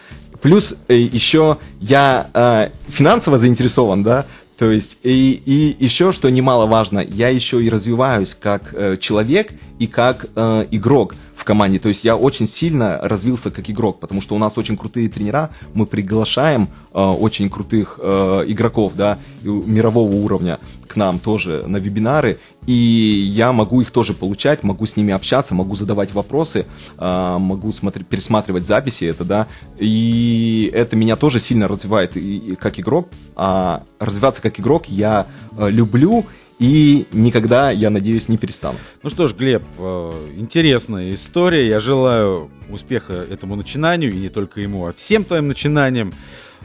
[0.41, 4.25] Плюс э, еще я финансово заинтересован, да,
[4.57, 9.51] то есть и, и еще, что немаловажно, я еще и развиваюсь как человек
[9.81, 11.79] и как э, игрок в команде.
[11.79, 15.49] То есть я очень сильно развился как игрок, потому что у нас очень крутые тренера,
[15.73, 22.37] мы приглашаем э, очень крутых э, игроков, да, мирового уровня к нам тоже на вебинары,
[22.67, 26.67] и я могу их тоже получать, могу с ними общаться, могу задавать вопросы,
[26.99, 29.47] э, могу смотреть, пересматривать записи, это, да,
[29.79, 35.25] и это меня тоже сильно развивает и, и как игрок, а развиваться как игрок я
[35.57, 36.23] э, люблю,
[36.61, 38.77] и никогда, я надеюсь, не перестану.
[39.01, 41.67] Ну что ж, Глеб, э, интересная история.
[41.67, 46.13] Я желаю успеха этому начинанию, и не только ему, а всем твоим начинаниям.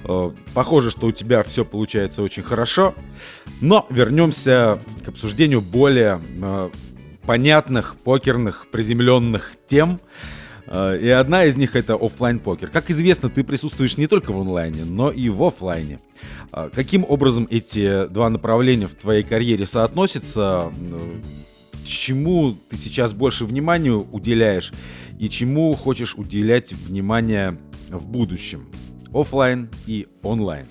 [0.05, 2.95] Э, похоже, что у тебя все получается очень хорошо.
[3.63, 6.69] Но вернемся к обсуждению более э,
[7.25, 9.99] понятных, покерных, приземленных тем.
[10.69, 12.69] И одна из них это офлайн покер.
[12.71, 16.01] Как известно, ты присутствуешь не только в онлайне, но и в офлайне.
[16.51, 20.73] А каким образом эти два направления в твоей карьере соотносятся?
[21.85, 24.73] Чему ты сейчас больше внимания уделяешь
[25.21, 27.57] и чему хочешь уделять внимание
[27.89, 28.67] в будущем?
[29.15, 30.67] Оффлайн и онлайн.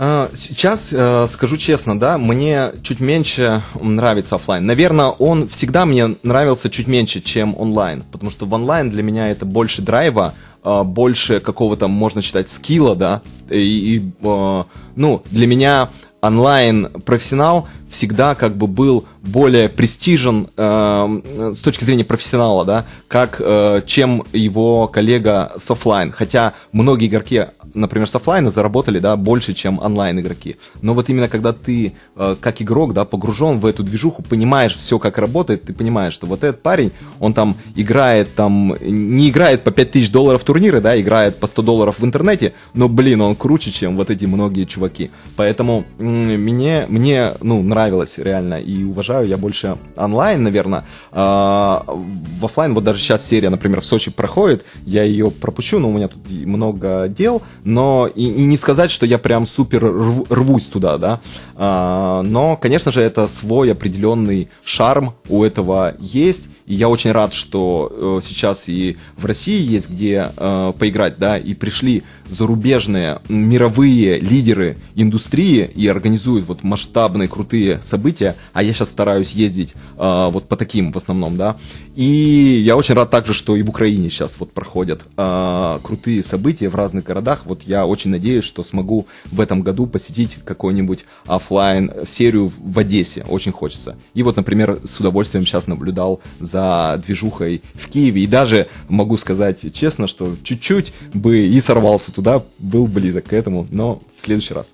[0.00, 4.64] А, сейчас э, скажу честно, да, мне чуть меньше нравится офлайн.
[4.64, 9.28] Наверное, он всегда мне нравился чуть меньше, чем онлайн, потому что в онлайн для меня
[9.28, 15.48] это больше драйва, а, больше какого-то, можно считать, скилла, да, и, и а, ну, для
[15.48, 15.90] меня
[16.20, 23.82] онлайн-профессионал всегда как бы был более престижен э, с точки зрения профессионала, да, как э,
[23.86, 26.12] чем его коллега с офлайн.
[26.12, 30.56] Хотя многие игроки например, с офлайна заработали, да, больше, чем онлайн игроки.
[30.82, 34.98] Но вот именно когда ты, э, как игрок, да, погружен в эту движуху, понимаешь все,
[34.98, 39.70] как работает, ты понимаешь, что вот этот парень, он там играет, там, не играет по
[39.70, 43.96] 5000 долларов турниры, да, играет по 100 долларов в интернете, но, блин, он круче, чем
[43.96, 45.10] вот эти многие чуваки.
[45.36, 50.84] Поэтому мне, мне, ну, нравилось реально, и уважаю я больше онлайн, наверное.
[51.12, 55.88] А, в офлайн, вот даже сейчас серия, например, в Сочи проходит, я ее пропущу, но
[55.88, 60.28] у меня тут много дел, но и, и не сказать, что я прям супер рв,
[60.28, 61.20] рвусь туда, да.
[61.54, 66.48] А, но, конечно же, это свой определенный шарм у этого есть.
[66.68, 71.38] И я очень рад, что э, сейчас и в России есть где э, поиграть, да,
[71.38, 78.90] и пришли зарубежные мировые лидеры индустрии и организуют вот масштабные крутые события, а я сейчас
[78.90, 81.56] стараюсь ездить э, вот по таким в основном, да.
[81.98, 86.68] И я очень рад также, что и в Украине сейчас вот проходят э, крутые события
[86.68, 87.40] в разных городах.
[87.44, 93.24] Вот я очень надеюсь, что смогу в этом году посетить какой-нибудь офлайн серию в Одессе.
[93.28, 93.96] Очень хочется.
[94.14, 98.22] И вот, например, с удовольствием сейчас наблюдал за движухой в Киеве.
[98.22, 103.66] И даже могу сказать честно, что чуть-чуть бы и сорвался туда, был близок к этому,
[103.72, 104.72] но в следующий раз.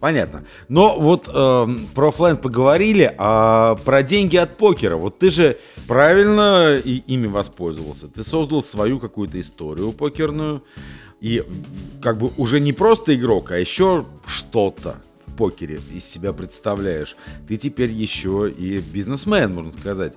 [0.00, 0.44] Понятно.
[0.68, 4.96] Но вот э, про офлайн поговорили, а про деньги от покера.
[4.96, 8.08] Вот ты же правильно и ими воспользовался.
[8.08, 10.62] Ты создал свою какую-то историю покерную.
[11.20, 11.44] И
[12.00, 14.96] как бы уже не просто игрок, а еще что-то
[15.26, 17.14] в покере из себя представляешь.
[17.46, 20.14] Ты теперь еще и бизнесмен, можно сказать.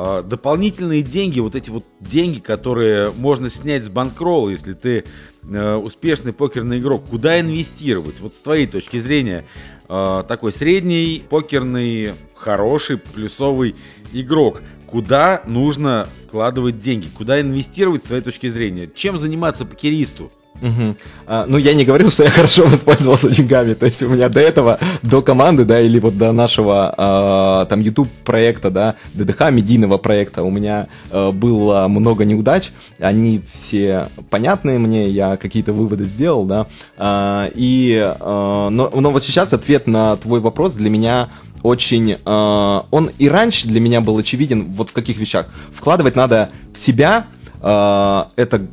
[0.00, 5.02] А, дополнительные деньги, вот эти вот деньги, которые можно снять с банкролла, если ты
[5.42, 8.20] э, успешный покерный игрок, куда инвестировать?
[8.20, 9.44] Вот с твоей точки зрения,
[9.88, 13.74] э, такой средний покерный, хороший, плюсовый
[14.12, 20.30] игрок, куда нужно вкладывать деньги, куда инвестировать с твоей точки зрения, чем заниматься покеристу?
[20.60, 20.96] Угу.
[21.26, 23.74] А, ну, я не говорил, что я хорошо воспользовался деньгами.
[23.74, 27.80] То есть у меня до этого, до команды, да, или вот до нашего а, там
[27.80, 32.70] YouTube проекта, да, ДДХ медийного проекта, у меня а, было много неудач.
[32.98, 36.66] Они все понятные мне, я какие-то выводы сделал, да.
[36.96, 41.28] А, и, а, но, но вот сейчас ответ на твой вопрос для меня
[41.62, 42.16] очень...
[42.24, 45.46] Э, он и раньше для меня был очевиден вот в каких вещах.
[45.72, 47.26] Вкладывать надо в себя,
[47.60, 48.66] э, это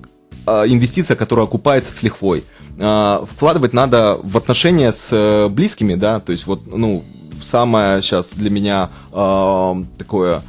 [0.47, 2.43] инвестиция, которая окупается с лихвой.
[2.79, 7.03] А, вкладывать надо в отношения с э, близкими, да, то есть вот, ну,
[7.41, 10.41] самое сейчас для меня э, такое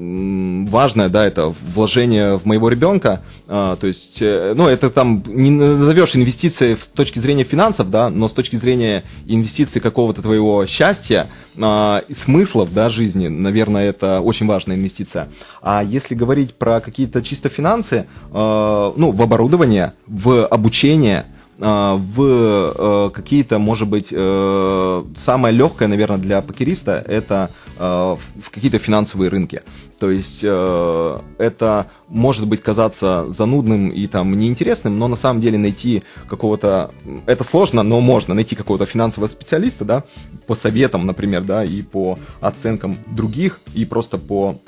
[0.00, 5.50] важное, да, это вложение в моего ребенка, а, то есть, э, ну, это там не
[5.50, 11.26] назовешь инвестицией с точки зрения финансов, да, но с точки зрения инвестиций какого-то твоего счастья,
[11.58, 15.28] а, смыслов, да, жизни, наверное, это очень важная инвестиция.
[15.60, 21.26] А если говорить про какие-то чисто финансы, а, ну, в оборудование, в обучение,
[21.58, 28.78] э, в э, какие-то, может быть, э, самое легкое, наверное, для покериста это в какие-то
[28.78, 29.62] финансовые рынки.
[30.00, 35.58] То есть э, это может быть казаться занудным и там неинтересным, но на самом деле
[35.58, 36.90] найти какого-то...
[37.26, 40.04] Это сложно, но можно найти какого-то финансового специалиста, да,
[40.46, 44.58] по советам, например, да, и по оценкам других, и просто по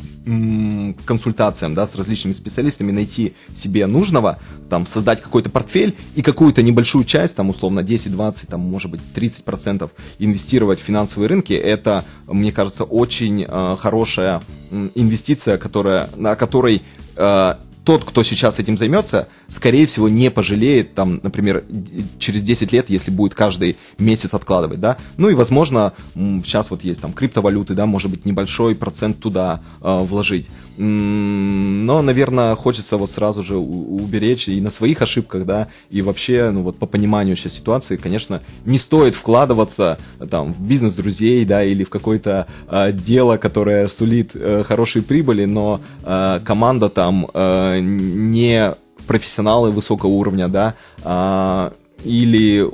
[1.06, 7.04] консультациям, да, с различными специалистами найти себе нужного, там, создать какой-то портфель и какую-то небольшую
[7.04, 12.84] часть, там, условно, 10-20, там, может быть, 30% инвестировать в финансовые рынки, это, мне кажется,
[12.84, 14.42] очень э, хорошая
[14.94, 16.82] инвестиция, которая, на которой
[17.16, 17.54] э,
[17.84, 21.64] тот, кто сейчас этим займется, скорее всего, не пожалеет, там, например,
[22.18, 24.96] через 10 лет, если будет каждый месяц откладывать, да.
[25.18, 29.98] Ну и, возможно, сейчас вот есть там криптовалюты, да, может быть, небольшой процент туда э,
[30.04, 30.48] вложить.
[30.78, 36.62] Но, наверное, хочется вот сразу же уберечь и на своих ошибках, да, и вообще, ну
[36.62, 39.98] вот по пониманию сейчас ситуации, конечно, не стоит вкладываться
[40.30, 45.44] там в бизнес друзей, да, или в какое-то э, дело, которое сулит э, хорошие прибыли,
[45.44, 48.74] но э, команда там э, не
[49.06, 50.74] профессионалы высокого уровня, да,
[51.04, 51.72] а,
[52.04, 52.68] или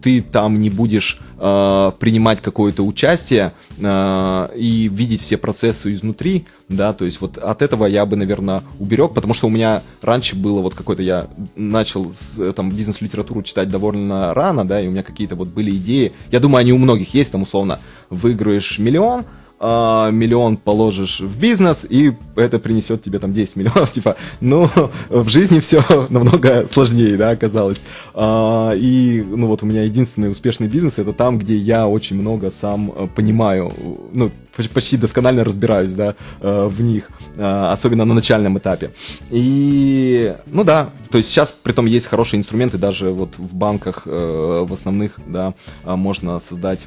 [0.00, 6.92] ты там не будешь э, принимать какое-то участие э, и видеть все процессы изнутри, да,
[6.92, 10.60] то есть вот от этого я бы, наверное, уберег, потому что у меня раньше было
[10.60, 15.36] вот какой-то, я начал с, там бизнес-литературу читать довольно рано, да, и у меня какие-то
[15.36, 17.78] вот были идеи, я думаю, они у многих есть, там, условно,
[18.10, 19.24] выиграешь миллион,
[19.64, 24.68] э, миллион положишь в бизнес, и это принесет тебе там 10 миллионов, типа, ну,
[25.08, 27.84] в жизни все намного сложнее, да, оказалось.
[28.14, 32.50] Э, и, ну, вот у меня единственный успешный бизнес, это там, где я очень много
[32.50, 33.72] сам э, понимаю,
[34.12, 34.30] ну,
[34.72, 38.90] почти досконально разбираюсь, да, э, в них, э, особенно на начальном этапе.
[39.30, 44.02] И, ну да, то есть сейчас, при том, есть хорошие инструменты, даже вот в банках,
[44.06, 45.54] в основных, да,
[45.84, 46.86] можно создать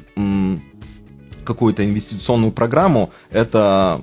[1.48, 4.02] какую-то инвестиционную программу, это,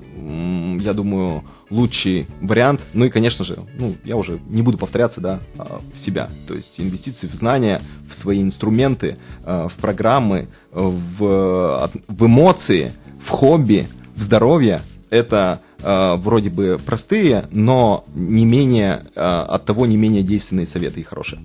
[0.79, 2.81] я думаю, лучший вариант.
[2.93, 6.27] Ну и, конечно же, ну, я уже не буду повторяться, да, а, в себя.
[6.47, 12.91] То есть инвестиции в знания, в свои инструменты, а, в программы, в, в эмоции,
[13.21, 14.81] в хобби, в здоровье.
[15.11, 21.03] Это э, вроде бы простые, но не менее, от того не менее действенные советы и
[21.03, 21.39] хорошие.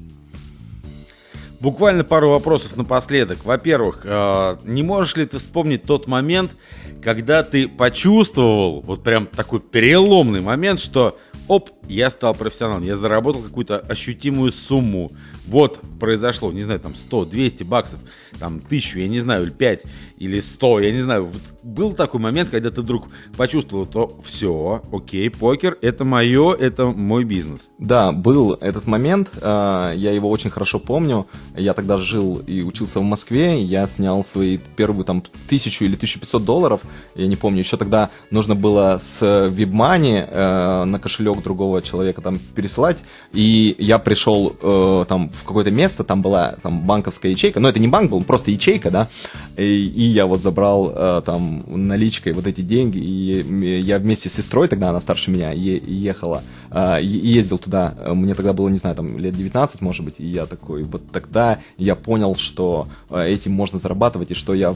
[1.61, 3.45] Буквально пару вопросов напоследок.
[3.45, 6.53] Во-первых, э, не можешь ли ты вспомнить тот момент,
[7.03, 13.43] когда ты почувствовал, вот прям такой переломный момент, что оп, я стал профессионалом, я заработал
[13.43, 15.11] какую-то ощутимую сумму,
[15.47, 18.01] вот произошло, не знаю, там 100, 200 баксов,
[18.38, 19.84] там 1000, я не знаю, или 5,
[20.18, 21.26] или 100, я не знаю.
[21.26, 26.86] Вот был такой момент, когда ты вдруг почувствовал, то все, окей, покер, это мое, это
[26.86, 27.70] мой бизнес.
[27.78, 31.26] Да, был этот момент, а, я его очень хорошо помню.
[31.57, 36.45] Я тогда жил и учился в Москве, я снял свои первую там тысячу или 1500
[36.45, 36.80] долларов,
[37.14, 42.38] я не помню, еще тогда нужно было с WebMoney э, на кошелек другого человека там
[42.38, 42.99] пересылать,
[43.32, 47.78] и я пришел э, там в какое-то место, там была там банковская ячейка, но это
[47.78, 49.09] не банк был, просто ячейка, да,
[49.57, 54.34] и, и я вот забрал э, там наличкой вот эти деньги, и я вместе с
[54.34, 58.97] сестрой, тогда она старше меня, е- ехала, э, ездил туда, мне тогда было, не знаю,
[58.97, 63.53] там лет 19, может быть, и я такой, вот тогда я понял, что э, этим
[63.53, 64.74] можно зарабатывать, и что я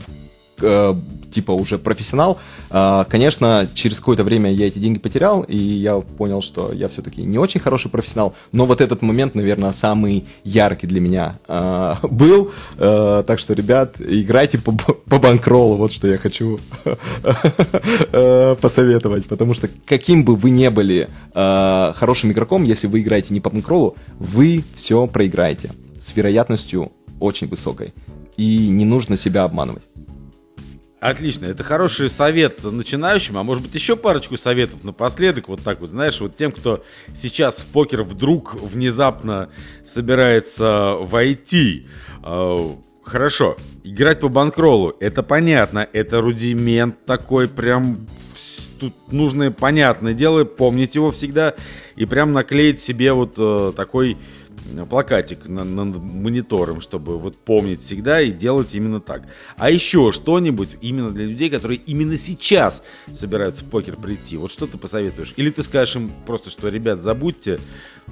[0.61, 0.95] Э,
[1.31, 2.39] типа уже профессионал,
[2.71, 7.23] э, конечно, через какое-то время я эти деньги потерял, и я понял, что я все-таки
[7.23, 12.53] не очень хороший профессионал, но вот этот момент, наверное, самый яркий для меня э, был,
[12.79, 16.61] так что, ребят, играйте по, по банкролу, вот что я хочу
[18.61, 23.51] посоветовать, потому что каким бы вы не были хорошим игроком, если вы играете не по
[23.51, 27.93] банкролу, вы все проиграете с вероятностью очень высокой,
[28.37, 29.83] и не нужно себя обманывать.
[31.05, 35.91] Отлично, это хороший совет начинающим, а может быть еще парочку советов напоследок, вот так вот,
[35.91, 36.83] знаешь, вот тем, кто
[37.15, 39.51] сейчас в покер вдруг внезапно
[39.85, 41.87] собирается войти.
[42.23, 42.57] Э,
[43.03, 47.99] хорошо, играть по банкролу, это понятно, это рудимент такой прям
[48.81, 51.55] тут нужное понятное дело, помнить его всегда
[51.97, 54.17] и прям наклеить себе вот э, такой
[54.89, 59.23] плакатик над, над монитором, чтобы вот помнить всегда и делать именно так.
[59.57, 62.83] А еще что-нибудь именно для людей, которые именно сейчас
[63.15, 64.37] собираются в покер прийти.
[64.37, 65.35] Вот что ты посоветуешь?
[65.37, 67.59] Или ты скажешь им просто, что, ребят, забудьте,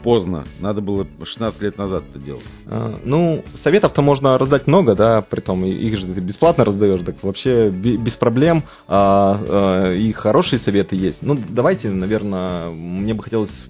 [0.02, 2.44] поздно, надо было 16 лет назад это делать.
[2.66, 7.16] А, ну, советов-то можно раздать много, да, при том их же ты бесплатно раздаешь, так
[7.22, 8.64] вообще без проблем.
[8.88, 11.22] А, а, и хорошие советы есть.
[11.22, 13.64] Ну, давайте, наверное, мне бы хотелось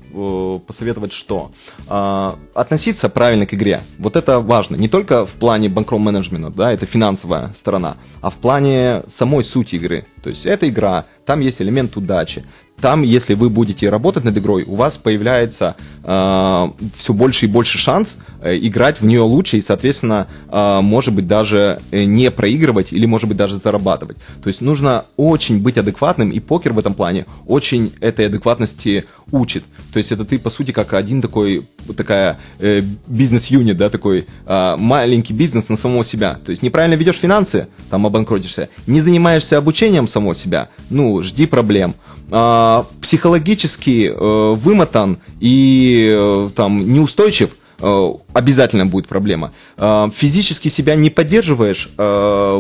[0.66, 1.50] посоветовать что.
[1.86, 3.82] А, от относиться правильно к игре.
[3.98, 4.76] Вот это важно.
[4.76, 10.06] Не только в плане банкром-менеджмента, да, это финансовая сторона, а в плане самой сути игры.
[10.22, 12.46] То есть это игра, там есть элемент удачи,
[12.82, 17.78] там, если вы будете работать над игрой, у вас появляется э, все больше и больше
[17.78, 22.92] шанс э, играть в нее лучше и, соответственно, э, может быть, даже э, не проигрывать
[22.92, 24.16] или, может быть, даже зарабатывать.
[24.42, 29.62] То есть нужно очень быть адекватным, и покер в этом плане очень этой адекватности учит.
[29.92, 31.64] То есть это ты, по сути, как один такой,
[31.96, 36.40] такая э, бизнес-юнит, да, такой э, маленький бизнес на самого себя.
[36.44, 41.94] То есть неправильно ведешь финансы, там обанкротишься, не занимаешься обучением самого себя, ну, жди проблем.
[42.34, 49.52] А, психологически э, вымотан и э, там неустойчив, э, обязательно будет проблема.
[49.76, 51.90] А, физически себя не поддерживаешь,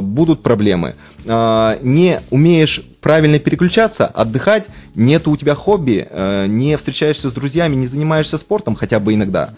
[0.02, 0.94] будут проблемы.
[1.26, 6.06] А, не умеешь правильно переключаться, отдыхать, нет у тебя хобби,
[6.46, 9.54] не встречаешься с друзьями, не занимаешься спортом хотя бы иногда,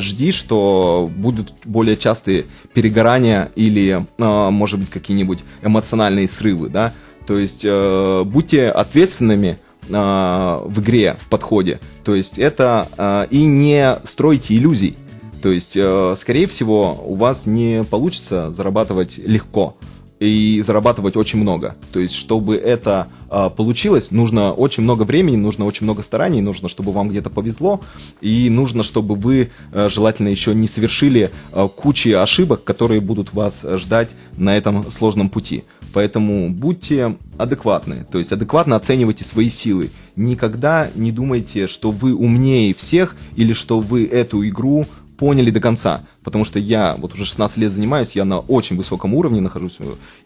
[0.00, 6.92] жди, что будут более частые перегорания или, может быть, какие-нибудь эмоциональные срывы, да,
[7.26, 9.58] то есть э, будьте ответственными
[9.88, 11.80] э, в игре, в подходе.
[12.04, 14.96] То есть это э, и не стройте иллюзий.
[15.42, 19.76] То есть, э, скорее всего, у вас не получится зарабатывать легко
[20.18, 21.76] и зарабатывать очень много.
[21.92, 26.68] То есть, чтобы это э, получилось, нужно очень много времени, нужно очень много стараний, нужно,
[26.68, 27.80] чтобы вам где-то повезло,
[28.20, 33.64] и нужно, чтобы вы э, желательно еще не совершили э, кучи ошибок, которые будут вас
[33.76, 35.64] ждать на этом сложном пути.
[35.96, 39.88] Поэтому будьте адекватны, то есть адекватно оценивайте свои силы.
[40.14, 44.84] Никогда не думайте, что вы умнее всех или что вы эту игру
[45.16, 46.02] поняли до конца.
[46.22, 49.78] Потому что я вот уже 16 лет занимаюсь, я на очень высоком уровне нахожусь,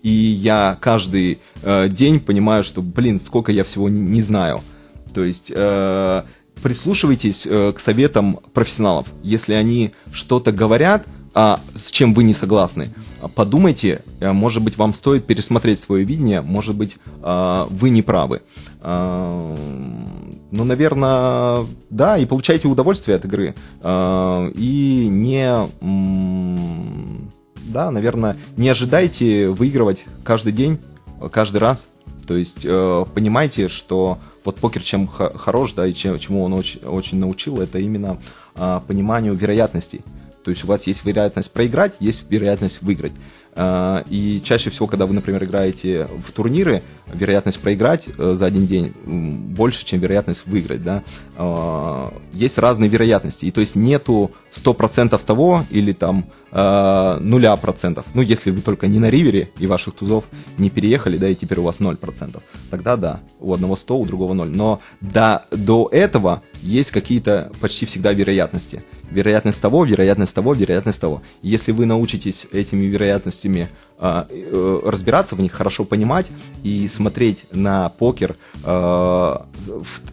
[0.03, 4.63] и я каждый э, день понимаю, что, блин, сколько я всего не, не знаю.
[5.15, 6.23] То есть э,
[6.65, 9.13] прислушивайтесь э, к советам профессионалов.
[9.23, 12.91] Если они что-то говорят, а, с чем вы не согласны,
[13.37, 18.43] подумайте, э, может быть, вам стоит пересмотреть свое видение, может быть, а, вы не правы.
[18.81, 19.57] А,
[20.51, 23.55] ну, наверное, да, и получайте удовольствие от игры.
[23.81, 25.69] А, и не...
[27.69, 30.79] Да, наверное, не ожидайте выигрывать каждый день,
[31.31, 31.89] каждый раз.
[32.27, 36.81] То есть э, понимайте, что вот покер чем хорош, да, и чем, чему он очень,
[36.81, 38.19] очень научил, это именно
[38.87, 40.01] пониманию вероятностей.
[40.51, 43.13] То есть у вас есть вероятность проиграть, есть вероятность выиграть.
[43.55, 48.67] А, и чаще всего, когда вы, например, играете в турниры, вероятность проиграть э, за один
[48.67, 51.05] день больше, чем вероятность выиграть, да.
[51.37, 58.07] А, есть разные вероятности, и то есть нету 100% того или там нуля процентов.
[58.15, 60.25] Ну, если вы только не на ривере и ваших тузов
[60.59, 62.41] не переехали, да, и теперь у вас 0%.
[62.71, 64.49] Тогда да, у одного 100, у другого 0.
[64.49, 68.83] Но до, до этого есть какие-то почти всегда вероятности.
[69.11, 71.23] Вероятность того, вероятность того, вероятность того.
[71.43, 73.69] Если вы научитесь этими вероятностями э,
[74.01, 76.31] разбираться в них, хорошо понимать
[76.63, 78.35] и смотреть на покер
[78.65, 79.37] э,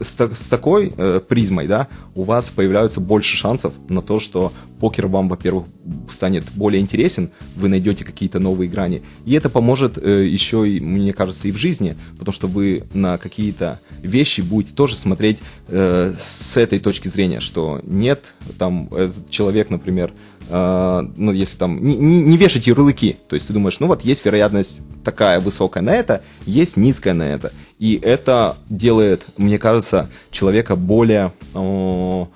[0.01, 5.07] с, с такой э, призмой, да, у вас появляются больше шансов на то, что покер
[5.07, 5.67] вам, во-первых,
[6.09, 9.03] станет более интересен, вы найдете какие-то новые грани.
[9.25, 13.79] И это поможет еще, и, мне кажется, и в жизни, потому что вы на какие-то
[14.01, 18.23] вещи будете тоже смотреть с этой точки зрения, что нет,
[18.59, 20.13] там, этот человек, например,
[20.49, 24.23] Uh, ну, если там, не, не вешать ярлыки, то есть ты думаешь, ну вот есть
[24.23, 30.77] вероятность такая высокая на это, есть низкая на это, и это делает, мне кажется, человека
[30.77, 32.27] более, uh,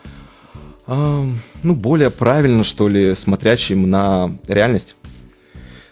[0.87, 4.95] ну, более правильно, что ли, смотрящим на реальность.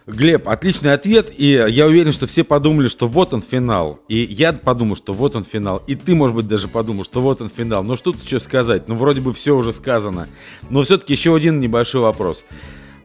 [0.09, 3.99] Глеб, отличный ответ, и я уверен, что все подумали, что вот он финал.
[4.07, 5.83] И я подумал, что вот он финал.
[5.85, 7.83] И ты, может быть, даже подумал, что вот он финал.
[7.83, 8.87] Но что тут еще сказать?
[8.87, 10.27] Ну, вроде бы все уже сказано.
[10.69, 12.45] Но все-таки еще один небольшой вопрос.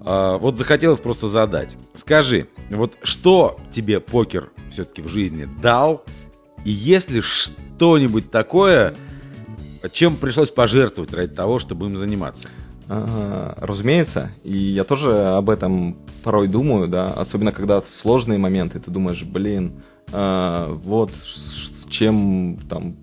[0.01, 1.77] А, вот захотелось просто задать.
[1.95, 6.05] Скажи, вот что тебе покер все-таки в жизни дал?
[6.65, 8.95] И есть ли что-нибудь такое,
[9.93, 12.49] чем пришлось пожертвовать ради того, чтобы им заниматься?
[12.89, 19.23] Разумеется, и я тоже об этом порой думаю, да, особенно когда сложные моменты, ты думаешь,
[19.23, 19.83] блин,
[20.13, 21.11] э, вот
[21.89, 22.97] чем там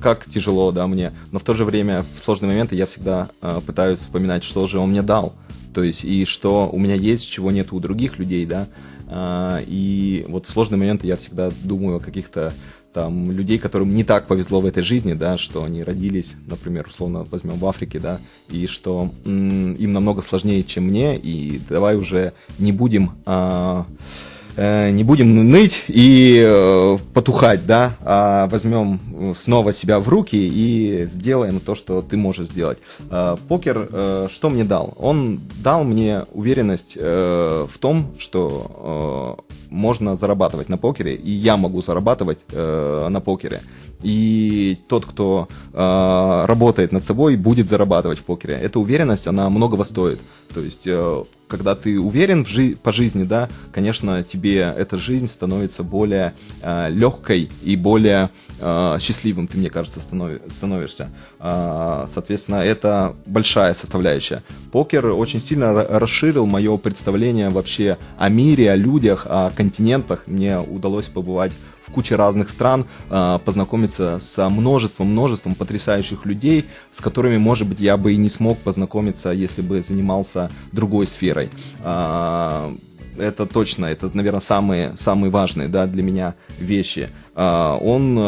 [0.00, 3.60] как тяжело, да, мне, но в то же время в сложные моменты я всегда э,
[3.64, 5.34] пытаюсь вспоминать, что же он мне дал,
[5.74, 8.66] то есть и что у меня есть, чего нет у других людей, да,
[9.08, 12.52] э, и вот в сложные моменты я всегда думаю о каких-то
[12.96, 17.26] там людей, которым не так повезло в этой жизни, да, что они родились, например, условно
[17.30, 18.18] возьмем в Африке, да,
[18.48, 23.84] и что м- им намного сложнее, чем мне, и давай уже не будем а,
[24.56, 31.06] э, не будем ныть и э, потухать, да, а возьмем снова себя в руки и
[31.12, 32.78] сделаем то, что ты можешь сделать.
[33.10, 34.94] Э, покер э, что мне дал?
[34.96, 39.44] Он дал мне уверенность в том, что
[39.76, 43.60] можно зарабатывать на покере, и я могу зарабатывать э, на покере.
[44.02, 48.54] И тот, кто э, работает над собой, будет зарабатывать в покере.
[48.54, 50.20] Эта уверенность, она многого стоит.
[50.54, 55.28] То есть, э, когда ты уверен в жи- по жизни, да, конечно, тебе эта жизнь
[55.28, 61.08] становится более э, легкой и более э, счастливым, ты, мне кажется, станови- становишься.
[61.40, 64.42] Э, соответственно, это большая составляющая.
[64.72, 70.24] Покер очень сильно расширил мое представление вообще о мире, о людях, о континентах.
[70.26, 71.52] Мне удалось побывать
[71.86, 77.80] в куче разных стран, э, познакомиться с множеством, множеством потрясающих людей, с которыми, может быть,
[77.80, 81.50] я бы и не смог познакомиться, если бы занимался другой сферой.
[83.18, 87.08] Это точно, это, наверное, самые, самые важные да, для меня вещи.
[87.36, 88.18] Э, он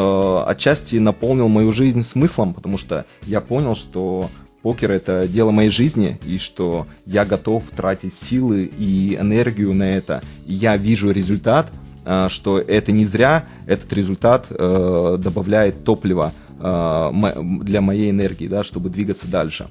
[0.47, 4.31] отчасти наполнил мою жизнь смыслом, потому что я понял, что
[4.63, 10.23] покер это дело моей жизни, и что я готов тратить силы и энергию на это.
[10.47, 11.73] И я вижу результат,
[12.09, 17.11] Э, что это не зря, этот результат э, добавляет топлива э,
[17.63, 19.69] для моей энергии, да, чтобы двигаться дальше.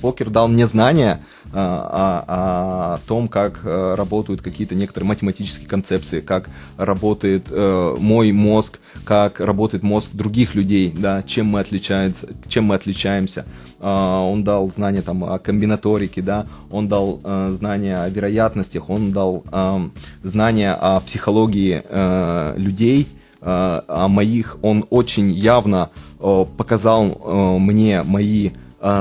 [0.00, 1.20] Покер дал мне знания
[1.52, 9.82] о, о том, как работают какие-то некоторые математические концепции, как работает мой мозг, как работает
[9.82, 13.46] мозг других людей, да, чем мы отличаемся, чем мы отличаемся.
[13.84, 19.10] А, он дал знания там о комбинаторике, да, он дал э, знания о вероятностях, он
[19.10, 19.88] дал э,
[20.22, 23.08] знания о психологии э, людей,
[23.44, 25.90] о моих, он очень явно
[26.20, 28.50] показал мне мои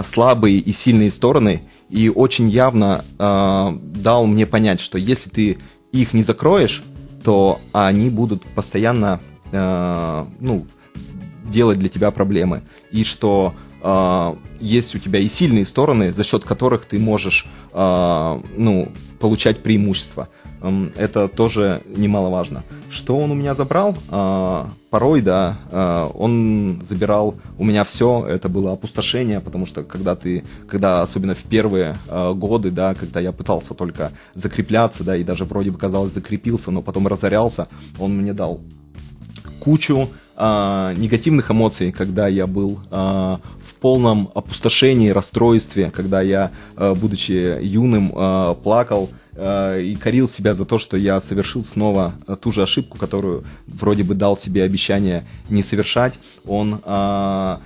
[0.03, 5.57] слабые и сильные стороны и очень явно дал мне понять, что если ты
[5.91, 6.83] их не закроешь,
[7.23, 9.19] то они будут постоянно
[9.51, 10.67] ну,
[11.51, 12.63] делать для тебя проблемы.
[12.91, 18.41] И что э, есть у тебя и сильные стороны, за счет которых ты можешь э,
[18.57, 20.29] ну, получать преимущество.
[20.95, 22.63] Это тоже немаловажно.
[22.89, 23.97] Что он у меня забрал?
[24.09, 28.25] Э, порой, да, э, он забирал у меня все.
[28.27, 33.19] Это было опустошение, потому что когда ты, когда особенно в первые э, годы, да, когда
[33.19, 37.67] я пытался только закрепляться, да, и даже вроде бы казалось закрепился, но потом разорялся,
[37.97, 38.59] он мне дал
[39.59, 48.09] кучу негативных эмоций, когда я был в полном опустошении, расстройстве, когда я, будучи юным,
[48.63, 54.03] плакал и корил себя за то, что я совершил снова ту же ошибку, которую вроде
[54.03, 56.19] бы дал себе обещание не совершать.
[56.45, 57.57] Он э,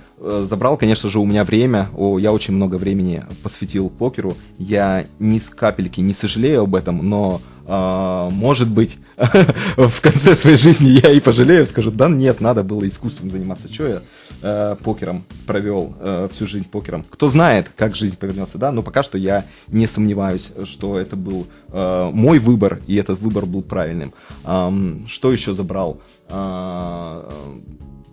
[0.48, 1.88] забрал, конечно же, у меня время.
[1.96, 4.36] О, я очень много времени посвятил покеру.
[4.58, 8.98] Я ни капельки не сожалею об этом, но может быть,
[9.76, 13.72] в конце своей жизни я и пожалею, скажу, да нет, надо было искусством заниматься.
[13.72, 14.02] Что я
[14.42, 17.04] э, покером провел э, всю жизнь покером?
[17.08, 21.46] Кто знает, как жизнь повернется, да, но пока что я не сомневаюсь, что это был
[21.68, 24.12] э, мой выбор, и этот выбор был правильным.
[24.42, 26.00] что еще забрал?
[26.28, 27.28] А,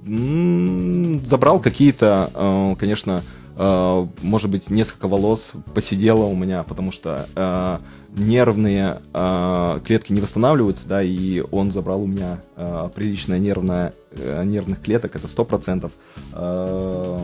[0.05, 7.77] забрал какие-то, конечно, э, может быть, несколько волос посидело у меня, потому что э,
[8.15, 14.43] нервные э, клетки не восстанавливаются, да, и он забрал у меня э, приличное нервное, э,
[14.43, 15.91] нервных клеток, это 100%.
[16.33, 17.19] Э,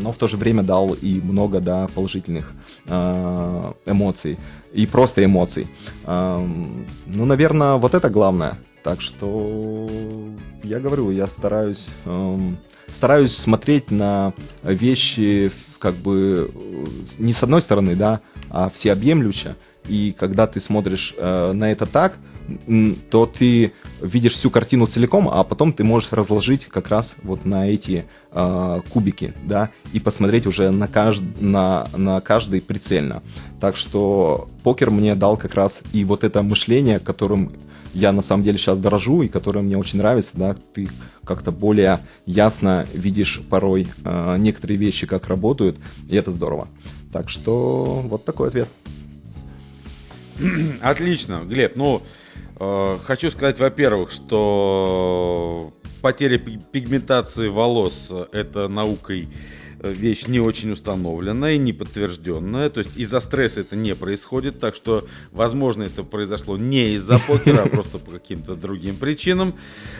[0.00, 2.52] но в то же время дал и много, да, положительных
[2.86, 4.38] э, эмоций,
[4.72, 5.66] и просто эмоций.
[6.04, 6.46] Э,
[7.06, 8.58] ну, наверное, вот это главное.
[8.84, 9.88] Так что
[10.62, 12.58] я говорю, я стараюсь, эм,
[12.90, 16.52] стараюсь смотреть на вещи как бы
[17.18, 18.20] не с одной стороны, да,
[18.50, 19.56] а всеобъемлюще.
[19.88, 22.18] И когда ты смотришь э, на это так,
[23.10, 27.66] то ты видишь всю картину целиком, а потом ты можешь разложить как раз вот на
[27.66, 31.22] эти э, кубики, да, и посмотреть уже на, кажд...
[31.40, 33.22] на, на каждый прицельно.
[33.60, 37.54] Так что покер мне дал как раз и вот это мышление, которым
[37.94, 40.88] я на самом деле сейчас дорожу и которое мне очень нравится, да, ты
[41.24, 46.68] как-то более ясно видишь порой э, некоторые вещи, как работают, и это здорово.
[47.12, 48.68] Так что вот такой ответ.
[50.82, 51.76] Отлично, Глеб.
[51.76, 52.02] Ну,
[52.58, 55.72] э, хочу сказать, во-первых, что
[56.02, 59.28] потеря пигментации волос это наукой
[59.90, 62.70] вещь не очень установленная, не подтвержденная.
[62.70, 64.58] То есть из-за стресса это не происходит.
[64.58, 69.54] Так что, возможно, это произошло не из-за покера, а просто по каким-то другим причинам.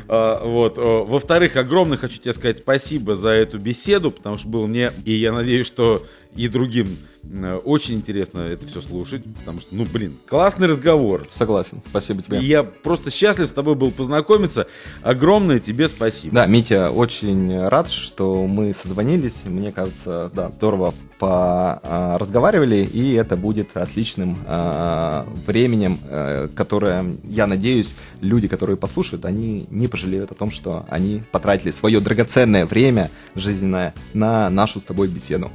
[0.09, 0.77] А, вот.
[0.77, 5.33] Во-вторых, огромное хочу тебе сказать спасибо за эту беседу, потому что был мне, и я
[5.33, 6.07] надеюсь, что
[6.37, 11.27] и другим э, очень интересно это все слушать, потому что, ну, блин, классный разговор.
[11.31, 12.41] Согласен, спасибо тебе.
[12.41, 14.67] И я просто счастлив с тобой был познакомиться.
[15.03, 16.35] Огромное тебе спасибо.
[16.35, 19.45] Да, Митя, очень рад, что мы созвонились.
[19.45, 27.97] Мне кажется, да, здорово поразговаривали, и это будет отличным э, временем, э, которое, я надеюсь,
[28.21, 33.95] люди, которые послушают, они не пожалеют о том, что они потратили свое драгоценное время жизненное
[34.13, 35.51] на нашу с тобой беседу.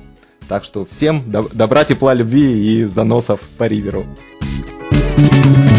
[0.50, 4.06] Так что всем доб- добра, тепла, любви и заносов по Риверу.
[5.22, 5.79] thank you